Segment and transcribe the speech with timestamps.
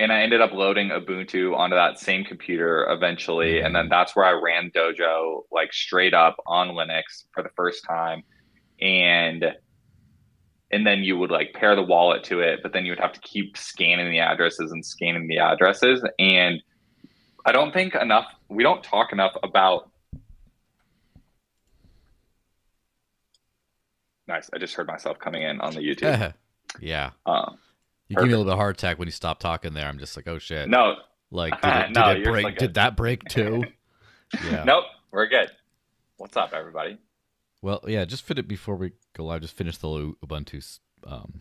[0.00, 4.24] and I ended up loading Ubuntu onto that same computer eventually, and then that's where
[4.24, 8.22] I ran Dojo like straight up on Linux for the first time,
[8.80, 9.44] and
[10.70, 13.12] and then you would like pair the wallet to it, but then you would have
[13.12, 16.62] to keep scanning the addresses and scanning the addresses, and
[17.44, 18.26] I don't think enough.
[18.48, 19.90] We don't talk enough about.
[24.28, 24.48] Nice.
[24.54, 26.32] I just heard myself coming in on the YouTube.
[26.80, 27.10] yeah.
[27.26, 27.58] Um,
[28.12, 29.86] You give me a little bit of heart attack when you stop talking there.
[29.88, 30.68] I'm just like, oh shit.
[30.68, 30.96] no,
[31.30, 32.46] Like, did it, did No, it break?
[32.46, 33.64] so did that break too?
[34.50, 34.64] yeah.
[34.64, 35.50] nope, we're good.
[36.16, 36.98] What's up, everybody?
[37.62, 38.04] Well, yeah.
[38.04, 39.40] Just fit it before we go live.
[39.42, 39.88] Just finish the
[40.24, 40.78] Ubuntu.
[41.06, 41.40] Um,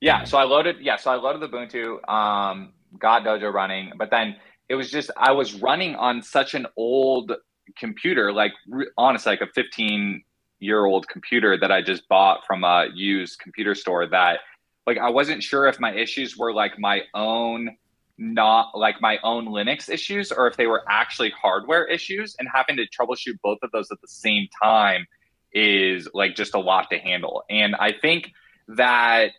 [0.00, 0.24] Yeah, Yeah.
[0.24, 0.76] so I loaded.
[0.80, 4.36] Yeah, so I loaded the Ubuntu, um, got Dojo running, but then
[4.68, 7.32] it was just I was running on such an old
[7.78, 8.52] computer, like
[8.96, 10.22] honestly, like a 15
[10.60, 14.06] year old computer that I just bought from a used computer store.
[14.06, 14.38] That
[14.86, 17.76] like I wasn't sure if my issues were like my own,
[18.18, 22.76] not like my own Linux issues, or if they were actually hardware issues, and having
[22.76, 25.06] to troubleshoot both of those at the same time
[25.52, 27.42] is like just a lot to handle.
[27.50, 28.32] And I think
[28.68, 29.32] that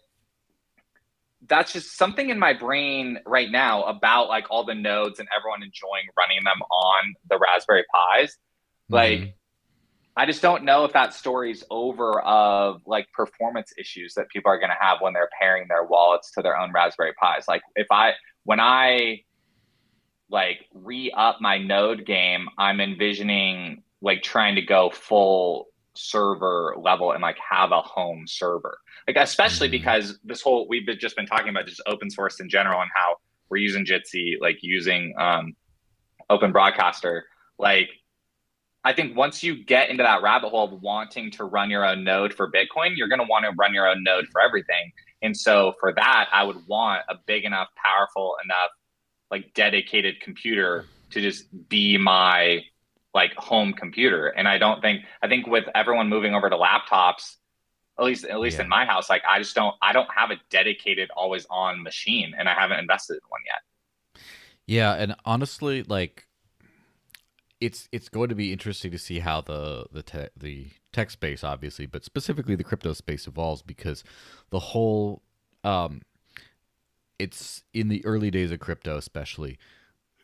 [1.48, 5.64] that's just something in my brain right now about like all the nodes and everyone
[5.64, 7.86] enjoying running them on the Raspberry
[8.20, 8.38] Pis.
[8.90, 9.34] Like, mhm.
[10.18, 14.58] I just don't know if that story's over of like performance issues that people are
[14.58, 17.48] going to have when they're pairing their wallets to their own Raspberry Pis.
[17.48, 19.22] Like, if I, when I
[20.30, 27.12] like re up my node game, I'm envisioning like trying to go full server level
[27.12, 28.80] and like have a home server.
[29.08, 29.72] Like especially Mhm.
[29.72, 32.90] because this whole we've been, just been talking about just open source in general and
[32.94, 33.18] how
[33.50, 35.56] we're using Jitsi, like using um,
[36.30, 37.26] Open Broadcaster.
[37.58, 37.90] Like
[38.88, 42.06] I think once you get into that rabbit hole of wanting to run your own
[42.06, 44.94] node for Bitcoin, you're going to want to run your own node for everything.
[45.22, 48.70] And so for that, I would want a big enough, powerful enough,
[49.30, 52.62] like dedicated computer to just be my
[53.14, 54.28] like home computer.
[54.28, 57.36] And I don't think I think with everyone moving over to laptops,
[58.00, 58.64] at least at least Yeah.
[58.64, 62.34] in my house, like I just don't I don't have a dedicated always on machine
[62.38, 64.22] and I haven't invested in one yet.
[64.66, 66.27] Yeah, and honestly, like
[67.60, 71.44] it's it's going to be interesting to see how the the te- the tech space,
[71.44, 74.04] obviously, but specifically the crypto space evolves because
[74.50, 75.22] the whole
[75.64, 76.02] um,
[77.20, 79.58] it's in the early days of crypto, especially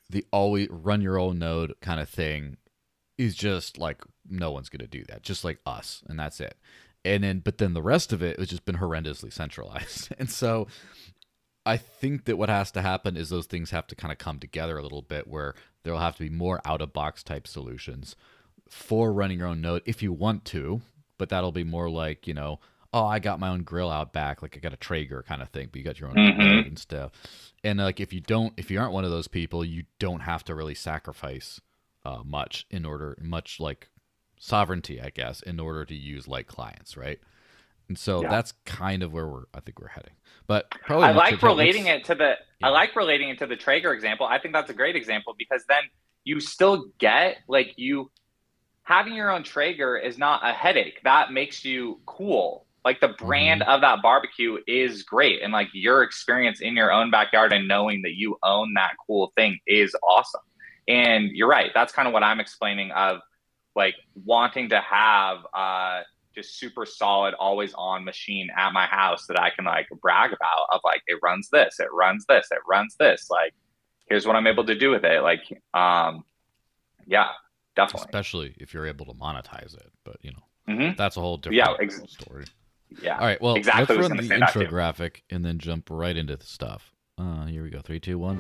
[0.10, 2.58] the always run your own node kind of thing
[3.18, 6.58] is just like no one's going to do that, just like us, and that's it.
[7.06, 10.68] And then, but then the rest of it has just been horrendously centralized, and so
[11.66, 14.40] I think that what has to happen is those things have to kind of come
[14.40, 18.16] together a little bit where there'll have to be more out of box type solutions
[18.70, 20.82] for running your own node if you want to,
[21.18, 22.60] but that'll be more like, you know,
[22.94, 25.50] oh, I got my own grill out back, like I got a Traeger kind of
[25.50, 26.38] thing, but you got your own Mhm.
[26.38, 27.12] node and stuff.
[27.64, 30.44] And like if you don't if you aren't one of those people, you don't have
[30.46, 31.60] to really sacrifice
[32.06, 33.90] uh, much in order much like
[34.40, 37.20] sovereignty, I guess, in order to use like clients, right?
[37.88, 38.30] And so Yeah.
[38.30, 40.14] that's kind of where we're I think we're heading.
[40.48, 42.68] But probably I like relating it to the Yeah.
[42.68, 44.26] I like relating it to the Traeger example.
[44.26, 45.84] I think that's a great example because then
[46.24, 48.12] you still get like you
[48.84, 51.00] having your own Traeger is not a headache.
[51.04, 52.68] That makes you cool.
[52.86, 53.70] Like the brand Mm-hmm.
[53.70, 55.42] of that barbecue is great.
[55.42, 59.32] And like your experience in your own backyard and knowing that you own that cool
[59.36, 60.42] thing is awesome.
[60.88, 61.72] And you're right.
[61.74, 63.20] That's kind of what I'm explaining of
[63.76, 66.02] like wanting to have uh
[66.36, 70.68] just super solid, always on machine at my house that I can like brag about
[70.72, 73.30] of like it runs this, it runs this, it runs this.
[73.30, 73.54] Like
[74.10, 75.22] here's what I'm able to do with it.
[75.22, 75.42] Like
[75.74, 76.24] um
[77.06, 77.30] yeah,
[77.76, 78.06] definitely.
[78.08, 79.92] especially if you're able to monetize it.
[80.04, 80.98] But you know, Mhm.
[80.98, 82.46] that's a whole different Yeah, ex- story.
[83.02, 83.16] Yeah.
[83.18, 86.46] All right, well, exactly, let's run the intro graphic and then jump right into the
[86.46, 86.92] stuff.
[87.18, 87.80] Uh, here we go.
[87.82, 88.40] Three, two, one.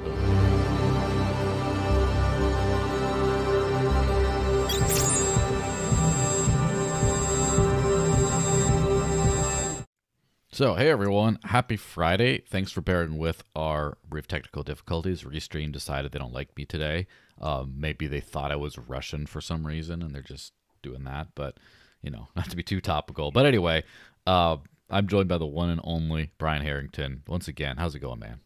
[10.53, 12.43] So, hey everyone, happy Friday.
[12.47, 15.23] Thanks for bearing with our brief technical difficulties.
[15.23, 17.07] Restream decided they don't like me today.
[17.41, 21.29] Um, maybe they thought I was Russian for some reason and they're just doing that,
[21.33, 21.57] but
[22.03, 23.31] you know, not to be too topical.
[23.31, 23.83] But anyway,
[24.27, 24.57] uh,
[24.91, 27.23] I'm joined by the one and only Brian Harrington.
[27.27, 28.39] Once again, how's it going, man?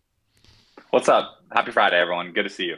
[0.92, 1.44] What's up?
[1.52, 2.32] Happy Friday, everyone.
[2.32, 2.78] Good to see you.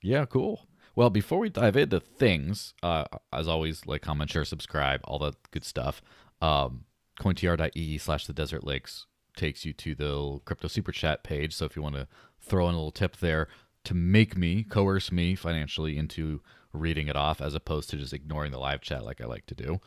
[0.00, 0.66] Yeah, cool.
[0.94, 3.04] Well, before we dive into things, uh,
[3.34, 6.00] as always, like, comment, share, subscribe, all that good stuff.
[6.40, 6.86] Um,
[7.18, 11.54] cointr.ee slash the desert lakes takes you to the crypto super chat page.
[11.54, 12.08] So if you want to
[12.40, 13.48] throw in a little tip there
[13.84, 16.40] to make me, coerce me financially into
[16.72, 19.54] reading it off as opposed to just ignoring the live chat like I like to
[19.54, 19.80] do,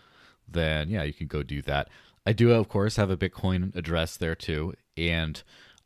[0.47, 1.89] then yeah, you can go do that.
[2.25, 4.73] I do, of course, have a Bitcoin address there too.
[4.95, 5.41] And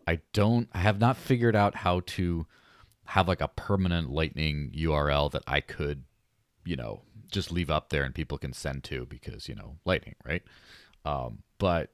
[0.07, 2.45] I don't I have not figured out how to
[3.05, 6.03] have like a permanent lightning URL that I could,
[6.65, 7.01] you know,
[7.31, 10.43] just leave up there and people can send to because, you know, lightning, right?
[11.05, 11.91] Um, but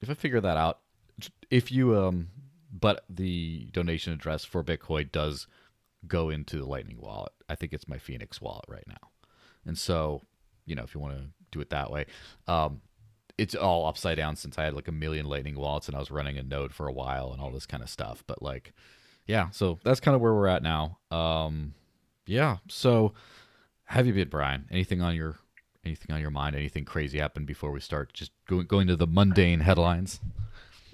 [0.00, 0.80] if I figure that out,
[1.50, 2.28] if you um
[2.72, 5.46] but the donation address for Bitcoin does
[6.06, 7.32] go into the Lightning wallet.
[7.48, 9.10] I think it's my Phoenix wallet right now.
[9.64, 10.22] And so,
[10.66, 12.06] you know, if you want to do it that way,
[12.48, 12.82] um,
[13.38, 16.10] it's all upside down since I had like a million Lightning wallets and I was
[16.10, 18.24] running a node for a while and all this kind of stuff.
[18.26, 18.72] But like,
[19.26, 20.98] yeah, so that's kind of where we're at now.
[21.10, 21.74] Um,
[22.26, 22.58] yeah.
[22.68, 23.14] So,
[23.84, 24.66] have you been, Brian?
[24.70, 25.36] Anything on your
[25.86, 26.56] anything on your mind?
[26.56, 28.12] Anything crazy happened before we start?
[28.12, 30.20] Just going going to the mundane headlines.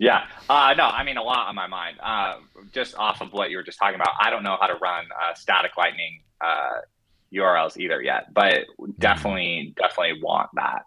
[0.01, 0.25] Yeah.
[0.49, 1.99] Uh, no, I mean, a lot on my mind.
[2.03, 2.37] Uh,
[2.73, 5.05] just off of what you were just talking about, I don't know how to run
[5.23, 6.23] uh, static lightning
[7.35, 8.65] URLs uh, either yet, but
[8.99, 10.87] definitely, definitely want that.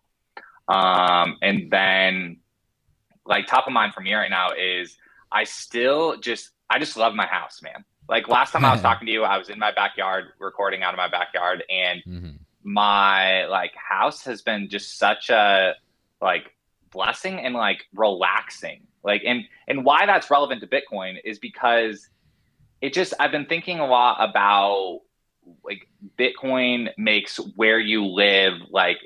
[0.68, 2.38] Um, and then,
[3.24, 4.98] like, top of mind for me right now is
[5.32, 7.86] I still just, I just love my house, man.
[8.10, 10.96] Like, last time I was talking to you, I was in my backyard recording out
[10.96, 12.36] of my backyard, and mm-hmm.
[12.64, 15.74] My, like, house has been just such a,
[16.22, 16.56] like,
[16.92, 22.08] blessing and like relaxing like, and and why that's relevant to Bitcoin is because
[22.82, 25.02] it just I've been thinking a lot about
[25.64, 25.88] like
[26.18, 28.98] Bitcoin makes where you live like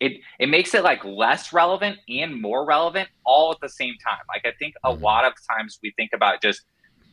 [0.00, 4.18] it it makes it like less relevant and more relevant all at the same time.
[4.28, 5.02] Like I think a mm-hmm.
[5.02, 6.62] lot of times we think about just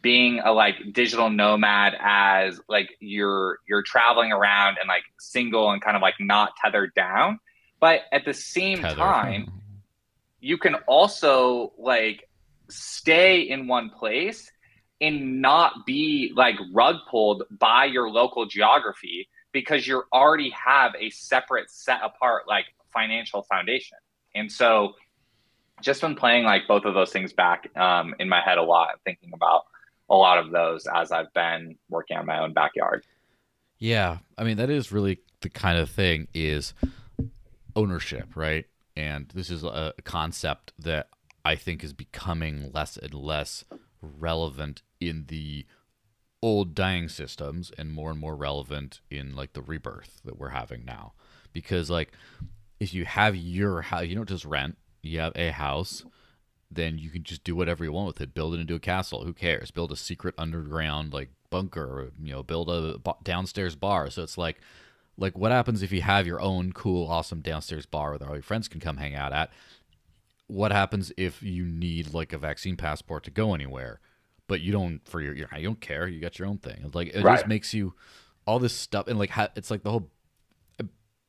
[0.01, 5.81] being a like digital nomad as like you're you're traveling around and like single and
[5.81, 7.39] kind of like not tethered down.
[7.79, 9.51] But at the same time,
[10.39, 12.27] you can also like
[12.69, 14.51] stay in one place
[14.99, 21.09] and not be like rug pulled by your local geography because you already have a
[21.09, 23.97] separate set apart like financial foundation
[24.35, 24.93] and so
[25.81, 28.99] just been playing like both of those things back um, in my head a lot
[29.05, 29.65] thinking about
[30.09, 33.05] a lot of those as i've been working on my own backyard.
[33.79, 36.73] Yeah i mean that is really the kind of thing is
[37.75, 38.65] ownership right?
[38.97, 41.09] And this is a concept that
[41.45, 43.63] I think is becoming less and less
[44.01, 45.65] relevant in the
[46.41, 50.83] old dying systems and more and more relevant in like the rebirth that we're having
[50.83, 51.13] now.
[51.53, 52.11] Because like
[52.79, 56.03] if you have your house you don't just rent you have a house
[56.69, 58.33] then you can just do whatever you want with it.
[58.33, 59.23] Build it into a castle.
[59.23, 59.71] Who cares?
[59.71, 64.09] Build a secret underground like bunker or, you know build a downstairs bar.
[64.09, 64.59] So it's like
[65.17, 68.43] like what happens if you have your own cool awesome downstairs bar where all your
[68.43, 69.49] friends can come hang out at?
[70.47, 73.99] What happens if you need like a vaccine passport to go anywhere
[74.47, 76.07] but you don't for your, your you don't care?
[76.07, 76.89] You got your own thing.
[76.93, 77.37] Like it right.
[77.37, 77.93] just makes you
[78.45, 80.09] all this stuff and like it's like the whole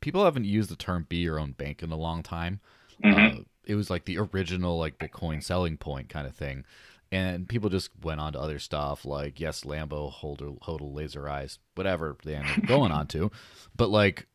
[0.00, 2.60] people haven't used the term be your own bank in a long time.
[3.04, 3.38] Mm-hmm.
[3.38, 6.64] uh, it was like the original like bitcoin selling point kind of thing.
[7.12, 11.58] And people just went on to other stuff like yes lambo holder hodl laser eyes
[11.74, 13.30] whatever they ended up going on to.
[13.76, 14.26] But like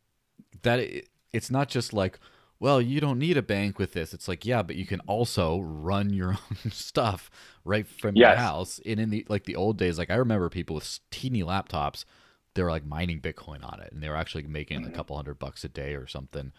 [0.62, 2.19] that it, it's not just like
[2.59, 4.13] well you don't need a bank with this.
[4.13, 6.29] It's like yeah but you can also run your
[6.65, 7.29] own stuff
[7.65, 8.29] right from yes.
[8.29, 8.79] your house.
[8.86, 12.06] And in the like the old days like i remember people with teeny laptops
[12.53, 13.91] they were like mining bitcoin on it.
[13.91, 14.95] And they were actually making a mm-hmm.
[14.95, 16.51] couple hundred bucks a day or something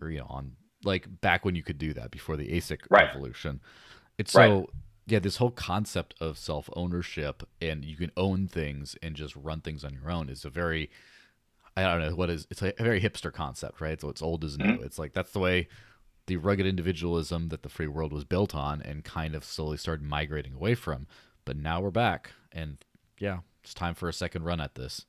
[0.00, 0.52] or you know on
[0.84, 3.06] like back when you could do that before the asic right.
[3.06, 3.60] revolution
[4.18, 4.48] it's right.
[4.48, 4.68] so
[5.06, 9.60] yeah, this whole concept of self ownership and you can own things and just run
[9.60, 10.90] things on your own is a very
[11.76, 14.00] I don't know what is it's a very hipster concept, right?
[14.00, 14.64] So it's old as new.
[14.64, 14.84] Mm-hmm.
[14.84, 15.68] It's like that's the way
[16.26, 20.04] the rugged individualism that the free world was built on and kind of slowly started
[20.04, 21.08] migrating away from.
[21.44, 22.78] But now we're back and
[23.18, 25.06] yeah, it's time for a second run at this.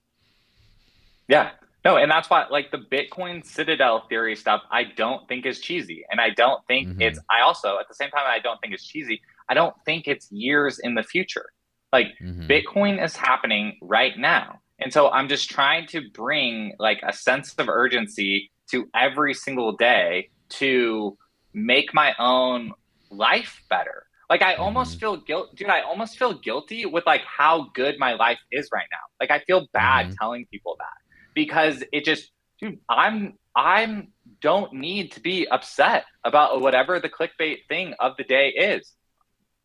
[1.28, 1.52] Yeah.
[1.86, 6.06] No, and that's why like the Bitcoin Citadel theory stuff I don't think is cheesy.
[6.10, 7.02] And I don't think mm-hmm.
[7.02, 9.22] it's I also at the same time I don't think it's cheesy.
[9.50, 11.46] I don't think it's years in the future.
[11.92, 12.48] Like mm-hmm.
[12.48, 14.62] Bitcoin is happening right now.
[14.80, 19.74] And so I'm just trying to bring like a sense of urgency to every single
[19.74, 21.18] day to
[21.54, 22.72] make my own
[23.12, 24.06] life better.
[24.30, 24.64] Like I mm-hmm.
[24.64, 25.68] almost feel guilt, dude.
[25.68, 28.98] I almost feel guilty with like how good my life is right now.
[29.20, 30.16] Like I feel bad mm-hmm.
[30.20, 31.03] telling people that
[31.34, 32.80] because it just, dude.
[32.90, 34.10] I'm I'm
[34.42, 38.94] don't need to be upset about whatever the clickbait thing of the day is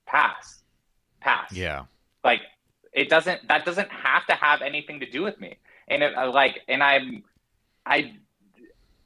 [0.06, 0.62] pass,
[1.20, 1.52] pass.
[1.52, 1.84] Yeah.
[2.24, 2.42] Like
[2.92, 3.48] it doesn't.
[3.48, 5.56] That doesn't have to have anything to do with me.
[5.88, 7.22] And it, uh, like, and I'm,
[7.86, 8.12] I,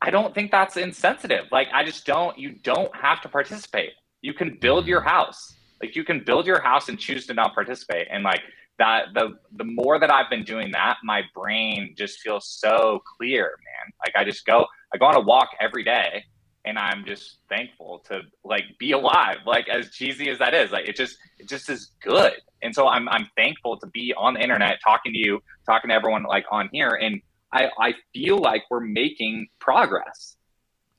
[0.01, 1.47] I don't think that's insensitive.
[1.53, 2.37] Like, I just don't.
[2.39, 3.93] You don't have to participate.
[4.21, 5.09] You can build your mm-hmm.
[5.11, 5.55] house.
[5.81, 8.09] Like, you can build your house and choose to not participate.
[8.11, 8.41] And like
[8.79, 13.45] that, the the more that I've been doing that, my brain just feels so clear,
[13.65, 13.93] man.
[14.05, 16.25] Like I just go, I go on a walk every day
[16.65, 19.39] and I'm just thankful to like be alive.
[19.47, 22.35] Like as cheesy as that is, like it just it just is good.
[22.63, 25.95] And so I'm I'm thankful to be on the internet talking to you, talking to
[25.95, 27.21] everyone like on here, and
[27.53, 30.37] I I feel like we're making progress.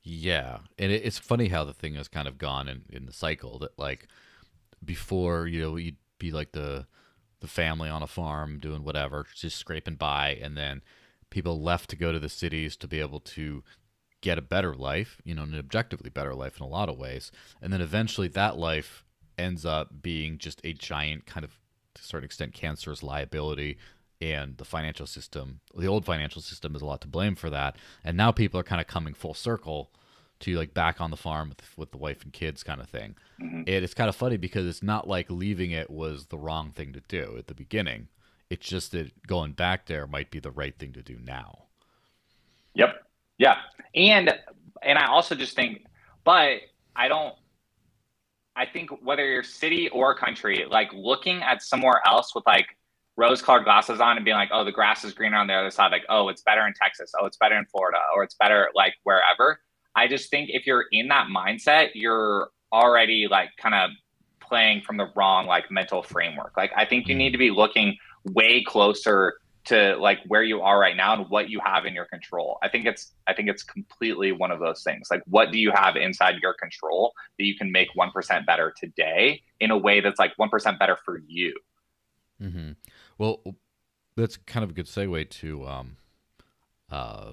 [0.04, 3.14] Yeah, and it, it's funny how the thing has kind of gone in in the
[3.14, 4.08] cycle that like
[4.84, 6.86] before you know you'd be like the
[7.44, 10.82] the family on a farm doing whatever, just scraping by, and then
[11.30, 13.62] people left to go to the cities to be able to
[14.22, 17.34] get a better life, you know, an objectively better life in a lot of ways.
[17.62, 19.04] And then eventually that life
[19.38, 21.60] ends up being just a giant kind of,
[21.96, 23.78] to a certain extent, cancerous liability.
[24.22, 27.76] And the financial system, the old financial system, is a lot to blame for that.
[28.06, 29.92] And now people are kind of coming full circle
[30.40, 33.16] to like back on the farm with, with the wife and kids kind of thing.
[33.42, 33.58] Mm-hmm.
[33.60, 36.94] And it's kind of funny because it's not like leaving it was the wrong thing
[36.94, 38.08] to do at the beginning.
[38.50, 41.66] It's just that going back there might be the right thing to do now.
[42.76, 43.04] Yep.
[43.38, 43.58] Yeah.
[43.96, 44.34] And
[44.82, 45.86] and I also just think
[46.24, 46.60] but
[46.96, 47.36] I don't
[48.56, 52.68] I think whether you're city or country, like looking at somewhere else with like
[53.16, 55.72] rose colored glasses on and being like, oh, the grass is greener on the other
[55.72, 58.70] side, like, oh, it's better in Texas, oh, it's better in Florida, or it's better
[58.76, 59.60] like wherever.
[59.96, 63.92] I just think if you're in that mindset, you're already like kind of
[64.42, 66.54] playing from the wrong like mental framework.
[66.58, 69.36] Like I think you need to be looking way closer
[69.66, 72.58] to like where you are right now and what you have in your control.
[72.62, 75.08] I think it's I think it's completely one of those things.
[75.10, 79.42] Like what do you have inside your control that you can make 1% better today
[79.60, 81.54] in a way that's like 1% better for you.
[82.42, 82.72] Mm-hmm.
[83.18, 83.42] Well,
[84.18, 85.98] that's kind of a good segue to um,
[86.92, 87.32] uh,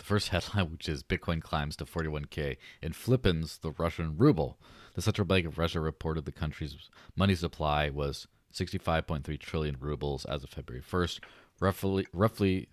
[0.00, 4.58] the first headline, which is Bitcoin climbs to 41k and flippens the Russian ruble.
[4.94, 6.76] The Central Bank of Russia reported the country's
[7.14, 11.20] money supply was 65.3 trillion rubles as of February 1st,
[11.60, 12.68] roughly roughly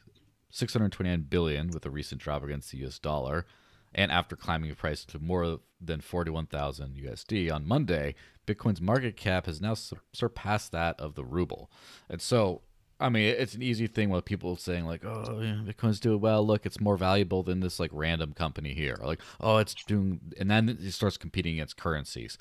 [0.49, 3.45] 629 billion with a recent drop against the US dollar.
[3.93, 8.15] And after climbing the price to more than 41,000 USD on Monday,
[8.45, 11.69] Bitcoin's market cap has now su- surpassed that of the ruble.
[12.09, 12.61] And so,
[12.99, 16.45] I mean, it's an easy thing with people saying like, "Oh, yeah, Bitcoin's doing well.
[16.45, 20.19] Look, it's more valuable than this like random company here." Or like, "Oh, it's doing,"
[20.39, 22.37] and then it starts competing against currencies.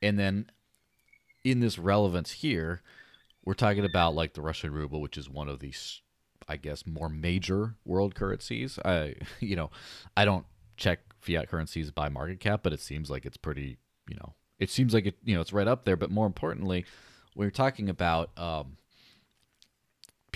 [0.00, 0.50] And then
[1.44, 2.82] in this relevance here,
[3.44, 6.00] we're talking about like the Russian ruble, which is one of these,
[6.48, 8.78] I guess, more major world currencies.
[8.84, 9.70] I, you know,
[10.16, 10.46] I don't
[10.76, 13.76] check fiat currencies by market cap, but it seems like it's pretty,
[14.08, 15.96] you know, it seems like it, you know, it's right up there.
[15.96, 16.86] But more importantly,
[17.36, 18.77] you're talking about um,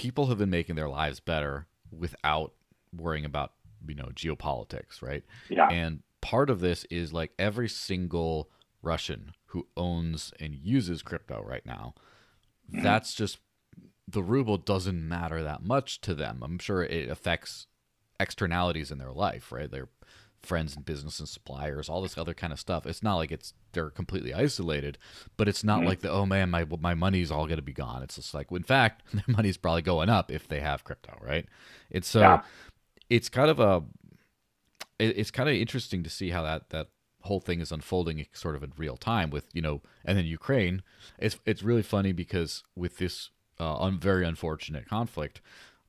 [0.02, 2.52] people have been making their lives better without
[2.92, 3.52] worrying about,
[3.86, 5.22] you know, geopolitics, right?
[5.48, 5.68] Yeah.
[5.68, 8.50] And part of this is like every single
[8.82, 11.94] Russian who owns and uses crypto right now,
[12.68, 12.82] mm-hmm.
[12.82, 13.38] that's just
[14.08, 16.40] the ruble doesn't matter that much to them.
[16.42, 17.68] I'm sure it affects
[18.18, 19.70] externalities in their life, right?
[19.70, 19.88] Their
[20.42, 22.86] friends and business and suppliers, all this other kind of stuff.
[22.86, 24.98] It's not like it's they're completely isolated,
[25.36, 25.88] but it's not mm-hmm.
[25.88, 28.02] like the oh man, my my money's all going to be gone.
[28.02, 31.46] It's just like in fact, their money's probably going up if they have crypto, right?
[31.90, 32.42] It's so yeah.
[33.08, 33.82] it's kind of a
[34.98, 36.88] it's kind of interesting to see how that that
[37.22, 40.82] whole thing is unfolding sort of in real time with you know and then Ukraine
[41.18, 43.30] it's it's really funny because with this
[43.60, 45.40] uh, un- very unfortunate conflict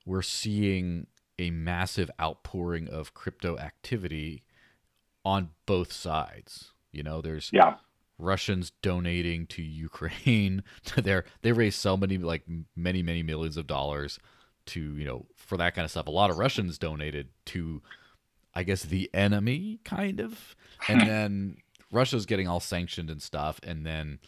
[0.05, 1.07] we're seeing
[1.43, 4.43] a massive outpouring of crypto activity
[5.25, 6.71] on both sides.
[6.91, 7.75] You know there's yeah.
[8.17, 10.63] Russians donating to Ukraine.
[10.85, 12.43] To their they raise so many like
[12.75, 14.19] many many millions of dollars
[14.67, 16.07] to you know for that kind of stuff.
[16.07, 17.81] A lot of Russians donated to
[18.55, 20.55] I guess the enemy kind of,
[20.87, 21.57] and then
[21.91, 24.19] Russia's getting all sanctioned and stuff, and then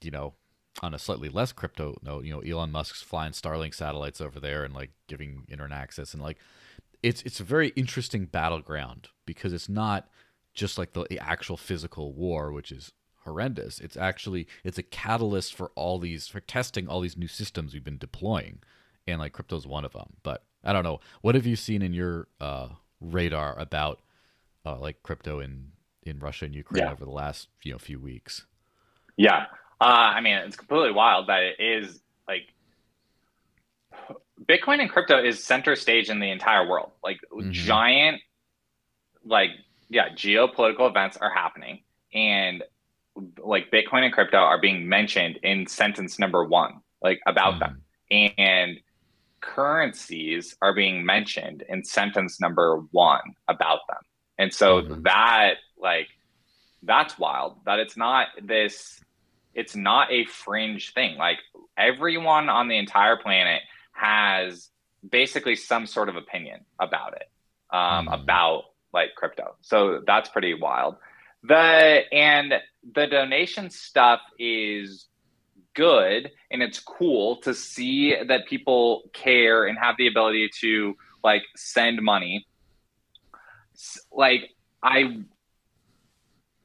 [0.00, 0.34] you know
[0.82, 4.64] on a slightly less crypto note, you know Elon Musk's flying Starlink satellites over there
[4.64, 6.38] and like giving internet access and like
[7.02, 10.08] it's it's a very interesting battleground because it's not
[10.54, 12.92] just like the, the actual physical war, which is
[13.24, 13.80] horrendous.
[13.80, 17.84] It's actually it's a catalyst for all these for testing all these new systems we've
[17.84, 18.60] been deploying,
[19.06, 20.14] and like crypto's one of them.
[20.22, 21.00] But I don't know.
[21.22, 22.68] What have you seen in your uh,
[23.00, 24.00] radar about
[24.64, 25.72] uh, like crypto in
[26.02, 26.92] in Russia and Ukraine yeah.
[26.92, 28.46] over the last you know few weeks.
[29.16, 29.46] Yeah,
[29.80, 32.42] uh, I mean it's completely wild that it is like
[34.44, 36.92] Bitcoin and crypto is center stage in the entire world.
[37.02, 37.52] Like mm-hmm.
[37.52, 38.20] giant,
[39.24, 39.50] like
[39.88, 41.82] yeah, geopolitical events are happening,
[42.14, 42.62] and
[43.38, 47.74] like Bitcoin and crypto are being mentioned in sentence number one, like about mm-hmm.
[48.10, 48.80] them, and
[49.40, 53.98] currencies are being mentioned in sentence number one about them.
[54.38, 55.02] And so mm-hmm.
[55.02, 56.08] that, like,
[56.82, 59.02] that's wild that it's not this,
[59.54, 61.16] it's not a fringe thing.
[61.16, 61.38] Like,
[61.76, 64.70] everyone on the entire planet has
[65.08, 67.30] basically some sort of opinion about it,
[67.70, 68.14] um, mm-hmm.
[68.14, 69.56] about like crypto.
[69.60, 70.96] So that's pretty wild.
[71.42, 72.54] The and
[72.94, 75.06] the donation stuff is
[75.74, 81.42] good and it's cool to see that people care and have the ability to like
[81.56, 82.46] send money.
[84.12, 84.50] Like
[84.82, 85.22] I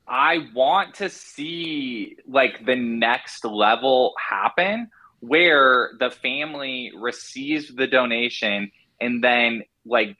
[0.07, 8.71] I want to see like the next level happen where the family receives the donation
[9.01, 10.17] and then like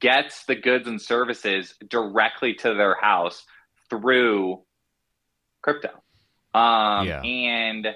[0.00, 3.44] gets the goods and services directly to their house
[3.90, 4.62] through
[5.62, 5.90] crypto.
[6.54, 7.20] Um, yeah.
[7.20, 7.88] And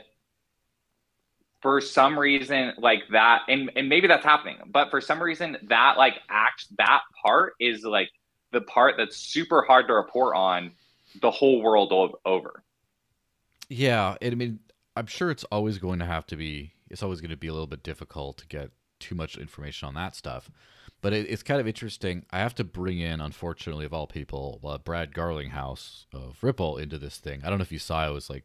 [1.62, 5.94] for some reason, like that, and, and maybe that's happening, but for some reason, that
[5.96, 8.10] like act, that part is like
[8.52, 10.72] the part that's super hard to report on
[11.20, 11.92] the whole world
[12.24, 12.62] over.
[13.68, 14.16] Yeah.
[14.22, 14.60] I mean,
[14.96, 17.52] I'm sure it's always going to have to be, it's always going to be a
[17.52, 20.50] little bit difficult to get too much information on that stuff.
[21.00, 22.26] But it, it's kind of interesting.
[22.30, 26.98] I have to bring in, unfortunately, of all people, uh, Brad Garlinghouse of Ripple into
[26.98, 27.40] this thing.
[27.42, 28.44] I don't know if you saw, I was like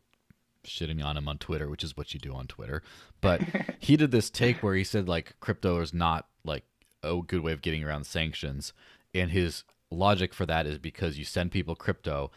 [0.66, 2.82] shitting on him on Twitter, which is what you do on Twitter.
[3.22, 3.42] But
[3.80, 6.64] he did this take where he said like crypto is not like
[7.04, 8.74] a good way of getting around sanctions,
[9.14, 12.32] and his logic for that is because you send people crypto,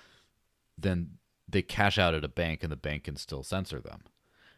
[0.79, 1.19] then
[1.49, 4.03] they cash out at a bank, and the bank can still censor them.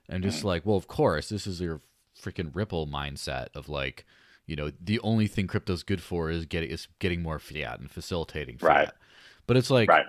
[0.09, 1.83] And just like, well, of course, this is your
[2.21, 4.05] freaking Ripple mindset of like
[4.47, 7.91] you know the only thing crypto's good for is getting is getting more fiat and
[7.91, 8.69] facilitating fiat.
[8.71, 8.91] Right.
[9.47, 10.07] But it's like right.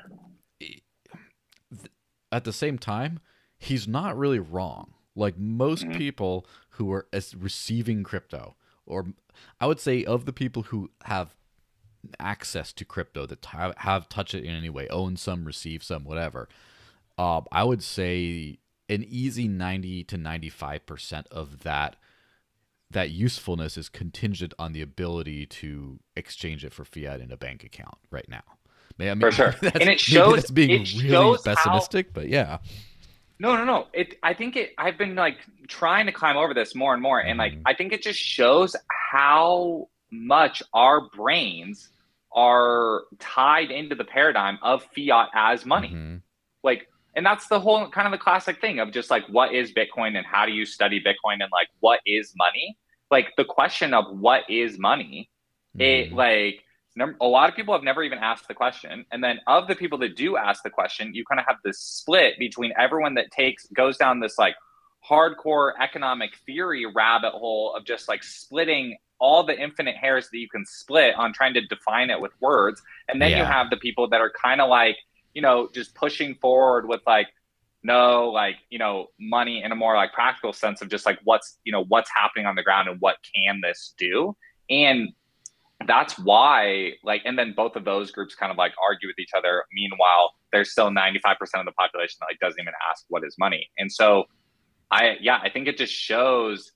[2.31, 3.19] at the same time,
[3.59, 4.93] he's not really wrong.
[5.15, 5.97] Like most mm-hmm.
[5.97, 8.55] people who are receiving crypto,
[8.87, 9.13] or
[9.59, 11.35] I would say of the people who have
[12.19, 16.03] access to crypto that have, have touched it in any way, own some, receive some,
[16.03, 16.47] whatever.
[17.17, 21.95] Uh, I would say an easy 90 to 95% of that
[22.89, 27.63] that usefulness is contingent on the ability to exchange it for fiat in a bank
[27.63, 28.43] account right now.
[28.99, 32.57] I mean, for sure, and it shows it's being it really pessimistic, how, but yeah.
[33.39, 33.87] No, no, no.
[33.93, 34.19] It.
[34.21, 34.73] I think it.
[34.77, 37.63] I've been like trying to climb over this more and more, and like mm-hmm.
[37.65, 38.75] I think it just shows
[39.11, 41.89] how much our brains
[42.33, 45.89] are tied into the paradigm of fiat as money.
[45.89, 46.17] Mm-hmm.
[46.63, 49.73] Like, and that's the whole kind of the classic thing of just like what is
[49.73, 52.77] Bitcoin and how do you study Bitcoin and like what is money?
[53.11, 55.29] like the question of what is money,
[55.77, 55.81] mm.
[55.81, 56.15] it mm-hmm.
[56.15, 56.63] like
[57.21, 59.05] a lot of people have never even asked the question.
[59.11, 61.79] And then of the people that do ask the question, you kind of have this
[61.79, 64.55] split between everyone that takes goes down this like
[65.07, 70.49] hardcore economic theory rabbit hole of just like splitting all the infinite hairs that you
[70.49, 72.81] can split on trying to define it with words.
[73.07, 73.39] And then yeah.
[73.39, 74.97] you have the people that are kind of like,
[75.33, 77.27] you know, just pushing forward with like,
[77.83, 81.57] no like you know money in a more like practical sense of just like what's
[81.63, 84.35] you know what's happening on the ground and what can this do
[84.69, 85.09] and
[85.87, 89.31] that's why like and then both of those groups kind of like argue with each
[89.35, 91.23] other meanwhile there's still 95%
[91.55, 94.25] of the population that like doesn't even ask what is money and so
[94.91, 96.71] i yeah i think it just shows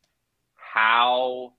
[0.56, 1.54] how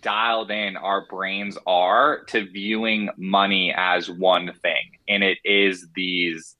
[0.00, 6.56] dialed in our brains are to viewing money as one thing and it is these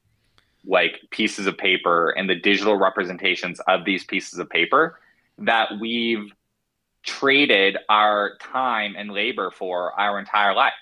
[0.67, 4.99] like pieces of paper and the digital representations of these pieces of paper
[5.39, 6.33] that we've
[7.05, 10.73] traded our time and labor for our entire life.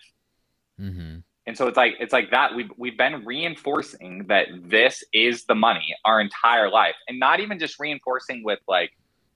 [0.81, 1.12] Mm-hmm.
[1.47, 5.55] And so it's like it's like that we've we've been reinforcing that this is the
[5.55, 8.93] money our entire life, and not even just reinforcing with like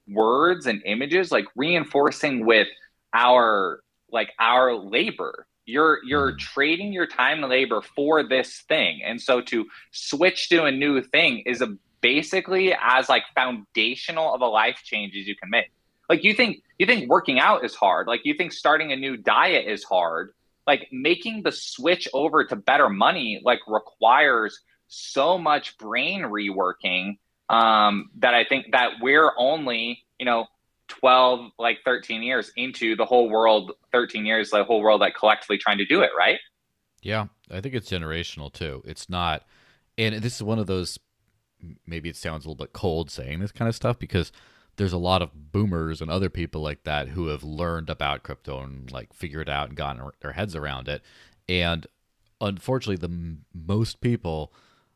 [0.09, 2.69] words and images, like reinforcing with
[3.12, 3.81] our
[4.12, 6.38] like our labor you're you're mm.
[6.38, 9.03] trading your time and labor for this thing.
[9.05, 14.40] And so to switch to a new thing is a basically as like foundational of
[14.40, 15.71] a life change as you can make.
[16.09, 18.07] Like you think you think working out is hard.
[18.07, 20.33] Like you think starting a new diet is hard.
[20.66, 28.11] Like making the switch over to better money like requires so much brain reworking um,
[28.18, 30.46] that I think that we're only, you know,
[30.88, 35.59] 12 like 13 years into the whole world 13 years the whole world like collectively
[35.59, 36.38] trying to do it right?
[37.02, 38.83] Yeah i think it's generational too.
[38.85, 39.44] It's not
[39.98, 40.98] and this is one of those
[41.87, 44.31] maybe it sounds a little bit cold saying this kind of stuff because
[44.77, 48.61] there's a lot of boomers and other people like that who have learned about crypto
[48.61, 51.03] and like figured out and gotten their heads around it
[51.49, 51.87] and
[52.41, 54.53] unfortunately the most people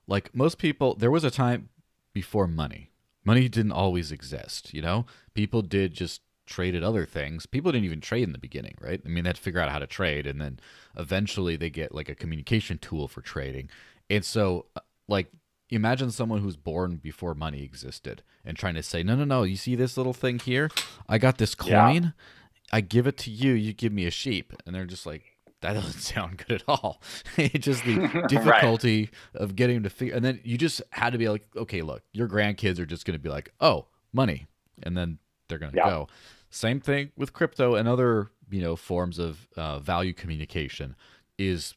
[0.06, 1.68] like most people there was a time
[2.12, 2.90] before money
[3.24, 5.06] money didn't always exist, you know?
[5.34, 7.46] People did just traded other things.
[7.46, 9.00] People didn't even trade in the beginning, right?
[9.04, 10.58] I mean, they had to figure out how to trade and then
[10.96, 13.68] eventually they get like a communication tool for trading.
[14.08, 15.28] And so uh, like
[15.76, 19.56] imagine someone who's born before money existed and trying to say, "No, no, no, you
[19.56, 20.70] see this little thing here?
[21.08, 22.02] I got this coin.
[22.02, 22.10] Yeah.
[22.72, 25.74] I give it to you, you give me a sheep." And they're just like that
[25.74, 27.00] doesn't sound good at all.
[27.36, 29.42] it's just the difficulty right.
[29.42, 30.14] of getting to figure.
[30.14, 33.18] And then you just had to be like, okay, look, your grandkids are just going
[33.18, 34.46] to be like, oh, money,
[34.82, 35.88] and then they're going to yeah.
[35.88, 36.08] go.
[36.50, 40.96] Same thing with crypto and other you know forms of uh, value communication.
[41.38, 41.74] Is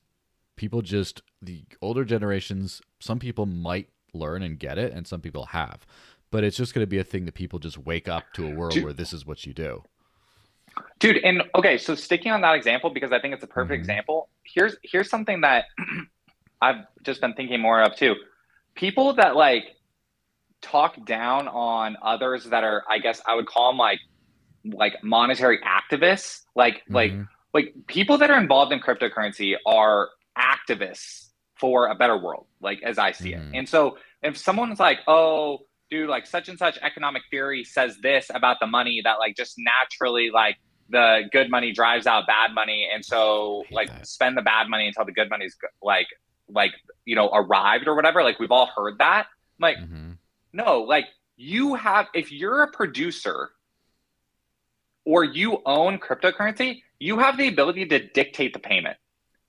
[0.56, 2.82] people just the older generations?
[3.04, 5.86] Some people might learn and get it, and some people have.
[6.32, 8.56] But it's just going to be a thing that people just wake up to a
[8.56, 9.84] world where this is what you do.
[11.00, 13.82] Dude, and okay, so sticking on that example because I think it's a perfect mm-hmm.
[13.82, 14.30] example.
[14.44, 15.66] Here's here's something that
[16.62, 18.16] I've just been thinking more of too.
[18.74, 19.66] People that like
[20.62, 24.00] talk down on others that are, I guess I would call them like
[24.66, 26.96] like monetary activists, like mm-hmm.
[26.96, 27.13] like
[27.54, 31.22] like people that are involved in cryptocurrency are activists
[31.63, 33.54] for a better world, like as I see mm-hmm.
[33.54, 33.58] it.
[33.60, 38.30] And so if someone's like, oh, dude, like such and such economic theory says this
[38.36, 40.58] about the money that like just naturally like
[40.89, 44.06] the good money drives out bad money, and so like that.
[44.06, 46.08] spend the bad money until the good money's like
[46.49, 46.73] like
[47.06, 48.23] you know arrived or whatever.
[48.23, 49.28] Like we've all heard that.
[49.58, 50.12] I'm like, mm-hmm.
[50.52, 51.06] no, like
[51.38, 53.52] you have if you're a producer
[55.06, 58.97] or you own cryptocurrency, you have the ability to dictate the payment.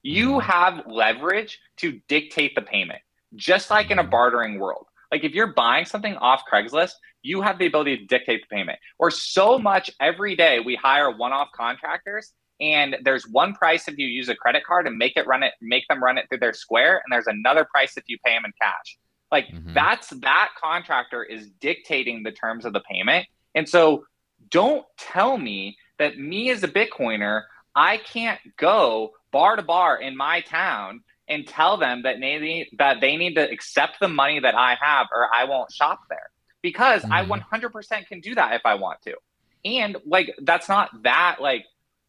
[0.05, 0.51] You mm-hmm.
[0.51, 3.01] have leverage to dictate the payment,
[3.35, 4.11] just like in a mm-hmm.
[4.11, 4.87] bartering world.
[5.11, 8.79] Like if you're buying something off Craigslist, you have the ability to dictate the payment.
[8.99, 14.07] Or so much every day we hire one-off contractors and there's one price if you
[14.07, 16.53] use a credit card and make it run it make them run it through their
[16.53, 18.99] square and there's another price if you pay them in cash.
[19.33, 19.73] Like mm-hmm.
[19.73, 23.27] that's that contractor is dictating the terms of the payment.
[23.55, 24.05] And so
[24.51, 27.43] don't tell me that me as a bitcoiner
[27.77, 33.01] I can't go bar to bar in my town and tell them that maybe that
[33.01, 36.31] they need to accept the money that I have or I won't shop there
[36.63, 37.13] because mm-hmm.
[37.13, 39.15] I 100% can do that if I want to.
[39.65, 41.65] And like that's not that like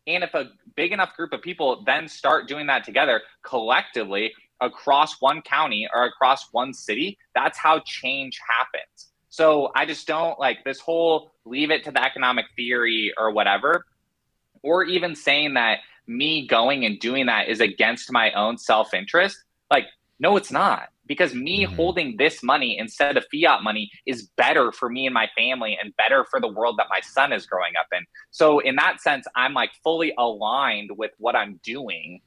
[0.08, 5.20] and if a big enough group of people then start doing that together collectively across
[5.20, 9.12] one county or across one city, that's how change happens.
[9.30, 13.86] So I just don't like this whole leave it to the economic theory or whatever,
[14.62, 19.38] or even saying that me going and doing that is against my own self interest.
[19.72, 19.86] Like,
[20.20, 20.90] no, it's not.
[21.08, 21.76] Because me mm-hmm.
[21.76, 25.96] holding this money instead of fiat money is better for me and my family and
[25.98, 28.04] better for the world that my son is growing up in.
[28.32, 32.22] So, in that sense, I'm like fully aligned with what I'm doing.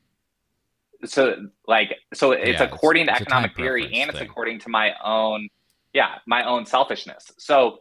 [1.05, 4.93] So, like, so it's yeah, according it's, to economic theory and it's according to my
[5.05, 5.49] own,
[5.93, 7.33] yeah, my own selfishness.
[7.39, 7.79] So,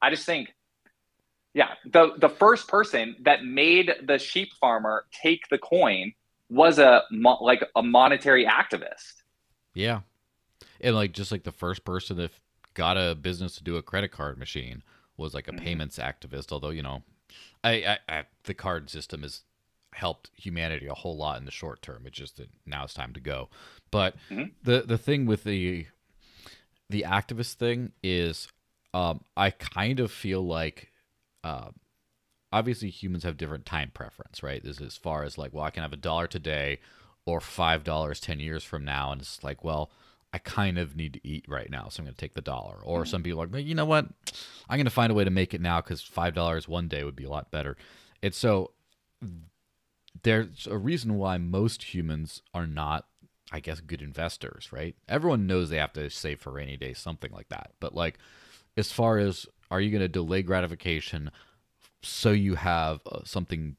[0.00, 0.50] I just think
[1.56, 6.12] yeah, the the first person that made the sheep farmer take the coin
[6.50, 7.02] was a
[7.40, 9.22] like a monetary activist.
[9.72, 10.00] Yeah,
[10.82, 12.32] and like just like the first person that
[12.74, 14.82] got a business to do a credit card machine
[15.16, 15.64] was like a mm-hmm.
[15.64, 16.52] payments activist.
[16.52, 17.02] Although you know,
[17.64, 19.40] I, I, I, the card system has
[19.94, 22.02] helped humanity a whole lot in the short term.
[22.04, 23.48] It's just that now it's time to go.
[23.90, 24.50] But mm-hmm.
[24.62, 25.86] the the thing with the
[26.90, 28.46] the activist thing is,
[28.92, 30.92] um, I kind of feel like
[31.46, 31.70] uh,
[32.52, 34.62] obviously humans have different time preference, right?
[34.62, 36.80] This is as far as like, well, I can have a dollar today
[37.24, 39.90] or five dollars ten years from now, and it's like, well,
[40.32, 42.78] I kind of need to eat right now, so I'm going to take the dollar.
[42.82, 43.10] Or mm-hmm.
[43.10, 44.06] some people are like, you know what,
[44.68, 47.04] I'm going to find a way to make it now because five dollars one day
[47.04, 47.76] would be a lot better.
[48.22, 48.72] And so
[50.24, 53.06] there's a reason why most humans are not
[53.52, 54.96] I guess good investors, right?
[55.08, 57.70] Everyone knows they have to save for rainy days, something like that.
[57.78, 58.18] But like
[58.76, 61.30] as far as are you going to delay gratification
[62.02, 63.76] so you have uh, something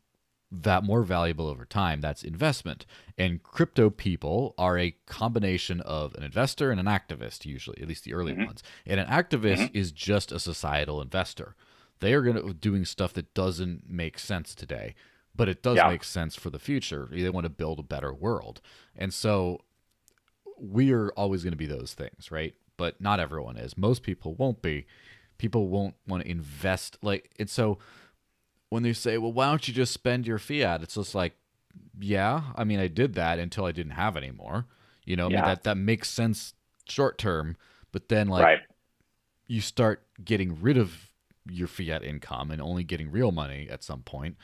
[0.52, 2.02] that more valuable over time?
[2.02, 2.86] That's investment.
[3.18, 8.04] And crypto people are a combination of an investor and an activist usually at least
[8.04, 8.46] the early mm-hmm.
[8.46, 8.64] ones.
[8.86, 9.78] And an activist mm-hmm.
[9.78, 11.56] is just a societal investor.
[12.00, 14.96] They are going to doing stuff that doesn't make sense today
[15.38, 15.88] but it does yeah.
[15.88, 17.08] make sense for the future.
[17.10, 18.60] They want to build a better world.
[18.98, 19.62] And so
[20.60, 22.56] we are always going to be those things right?
[22.76, 23.78] But not everyone is.
[23.78, 24.86] Most people won't be
[25.38, 27.78] people won't want to invest like and so
[28.70, 31.34] when they say well why don't you just spend your fiat it's just like
[32.00, 34.66] yeah i mean i did that until i didn't have any more
[35.06, 35.38] you know yeah.
[35.38, 36.54] I mean, that that makes sense
[36.88, 37.58] short term
[37.92, 38.60] but then like right.
[39.48, 41.12] you start getting rid of
[41.50, 44.36] your fiat income and only getting real money at some point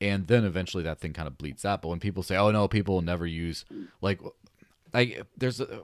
[0.00, 2.68] and then eventually that thing kind of bleeds out but when people say oh no
[2.68, 3.64] people will never use
[4.00, 4.20] like
[4.92, 5.82] like there's a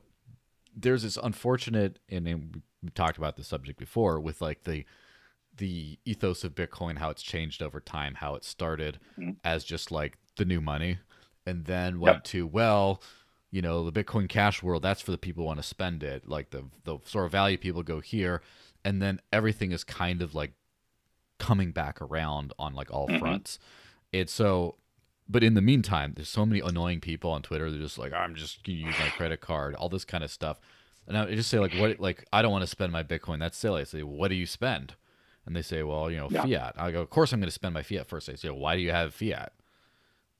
[0.75, 4.85] there's this unfortunate and we talked about the subject before with like the
[5.57, 9.33] the ethos of Bitcoin, how it's changed over time, how it started mm-hmm.
[9.45, 10.99] as just like the new money,
[11.47, 12.25] and then went yep.
[12.25, 13.03] to well,
[13.51, 14.83] you know, the Bitcoin Cash world.
[14.83, 16.29] That's for the people who want to spend it.
[16.29, 18.42] Like the the sort of value people go here,
[18.85, 20.53] and then everything is kind of like
[21.38, 23.18] coming back around on like all mm-hmm.
[23.18, 23.59] fronts.
[24.12, 24.77] It's so
[25.29, 27.71] but in the meantime, there's so many annoying people on Twitter.
[27.71, 30.61] They're just like, I'm just gonna use my credit card, all this kind of stuff.
[31.06, 32.00] And I just say like, what?
[32.00, 33.40] Like, I don't want to spend my Bitcoin.
[33.40, 33.82] That's silly.
[33.82, 34.94] I say, what do you spend?
[35.44, 36.42] And they say, well, you know, yeah.
[36.42, 36.74] fiat.
[36.76, 38.28] I go, of course I'm going to spend my fiat first.
[38.28, 39.52] They say, why do you have fiat?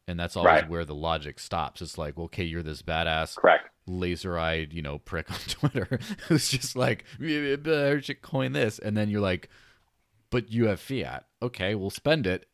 [0.07, 0.68] And that's always right.
[0.68, 1.83] where the logic stops.
[1.83, 5.98] It's like, well, okay, you're this badass, correct, laser-eyed, you know, prick on Twitter
[6.29, 9.48] who's just like, I should coin this, and then you're like,
[10.31, 11.27] but you have fiat.
[11.40, 12.46] Okay, we'll spend it.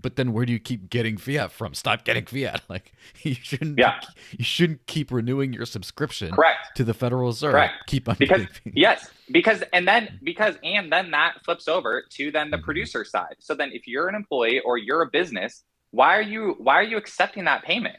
[0.00, 1.74] But then where do you keep getting fiat from?
[1.74, 2.62] Stop getting fiat.
[2.68, 3.78] Like you shouldn't.
[3.78, 4.00] Yeah.
[4.32, 6.32] You shouldn't keep renewing your subscription.
[6.32, 6.76] Correct.
[6.76, 7.52] To the Federal Reserve.
[7.52, 7.74] Correct.
[7.86, 8.16] Keep on.
[8.18, 12.64] Because yes, because and then because and then that flips over to then the mm-hmm.
[12.64, 13.36] producer side.
[13.38, 16.82] So then if you're an employee or you're a business, why are you why are
[16.82, 17.96] you accepting that payment?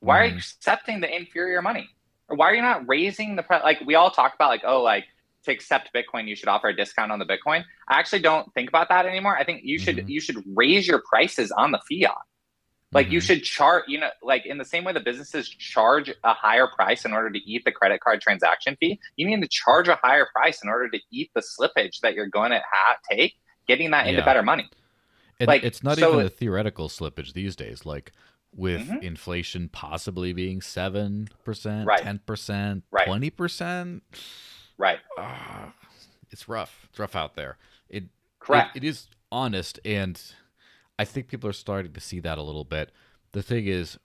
[0.00, 0.20] Why mm-hmm.
[0.20, 0.38] are you mm-hmm.
[0.38, 1.88] accepting the inferior money?
[2.28, 3.62] Or why are you not raising the price?
[3.62, 5.04] Like we all talk about, like oh, like
[5.44, 7.64] to accept Bitcoin, you should offer a discount on the Bitcoin.
[7.88, 9.36] I actually don't think about that anymore.
[9.36, 10.08] I think you should mm-hmm.
[10.08, 12.16] you should raise your prices on the fiat.
[12.92, 13.14] Like mm-hmm.
[13.14, 16.68] you should charge, you know, like in the same way the businesses charge a higher
[16.68, 19.98] price in order to eat the credit card transaction fee, you need to charge a
[20.02, 23.34] higher price in order to eat the slippage that you're going to ha- take,
[23.66, 24.24] getting that into yeah.
[24.24, 24.68] better money.
[25.40, 27.84] And like it's not so even a theoretical slippage these days.
[27.84, 28.12] Like
[28.54, 29.02] with mm-hmm.
[29.02, 34.04] inflation possibly being seven percent, ten percent, twenty percent.
[34.78, 34.98] Right.
[35.16, 35.70] Uh,
[36.30, 36.86] it's rough.
[36.90, 37.58] It's rough out there.
[37.88, 38.04] It
[38.40, 38.76] correct.
[38.76, 40.20] It, it is honest, and
[40.98, 42.92] I think people are starting to see that a little bit.
[43.32, 43.98] The thing is,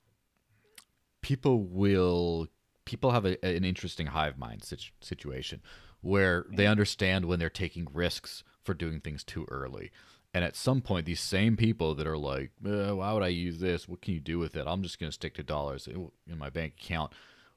[1.21, 2.47] people will
[2.85, 5.61] people have a, an interesting hive mind situ- situation
[6.01, 6.71] where they mm-hmm.
[6.71, 9.91] understand when they're taking risks for doing things too early.
[10.33, 13.59] And at some point, these same people that are like, eh, "Why would I use
[13.59, 13.87] this?
[13.87, 14.65] What can you do with it?
[14.67, 17.13] I'm just going to stick to dollars in my bank account."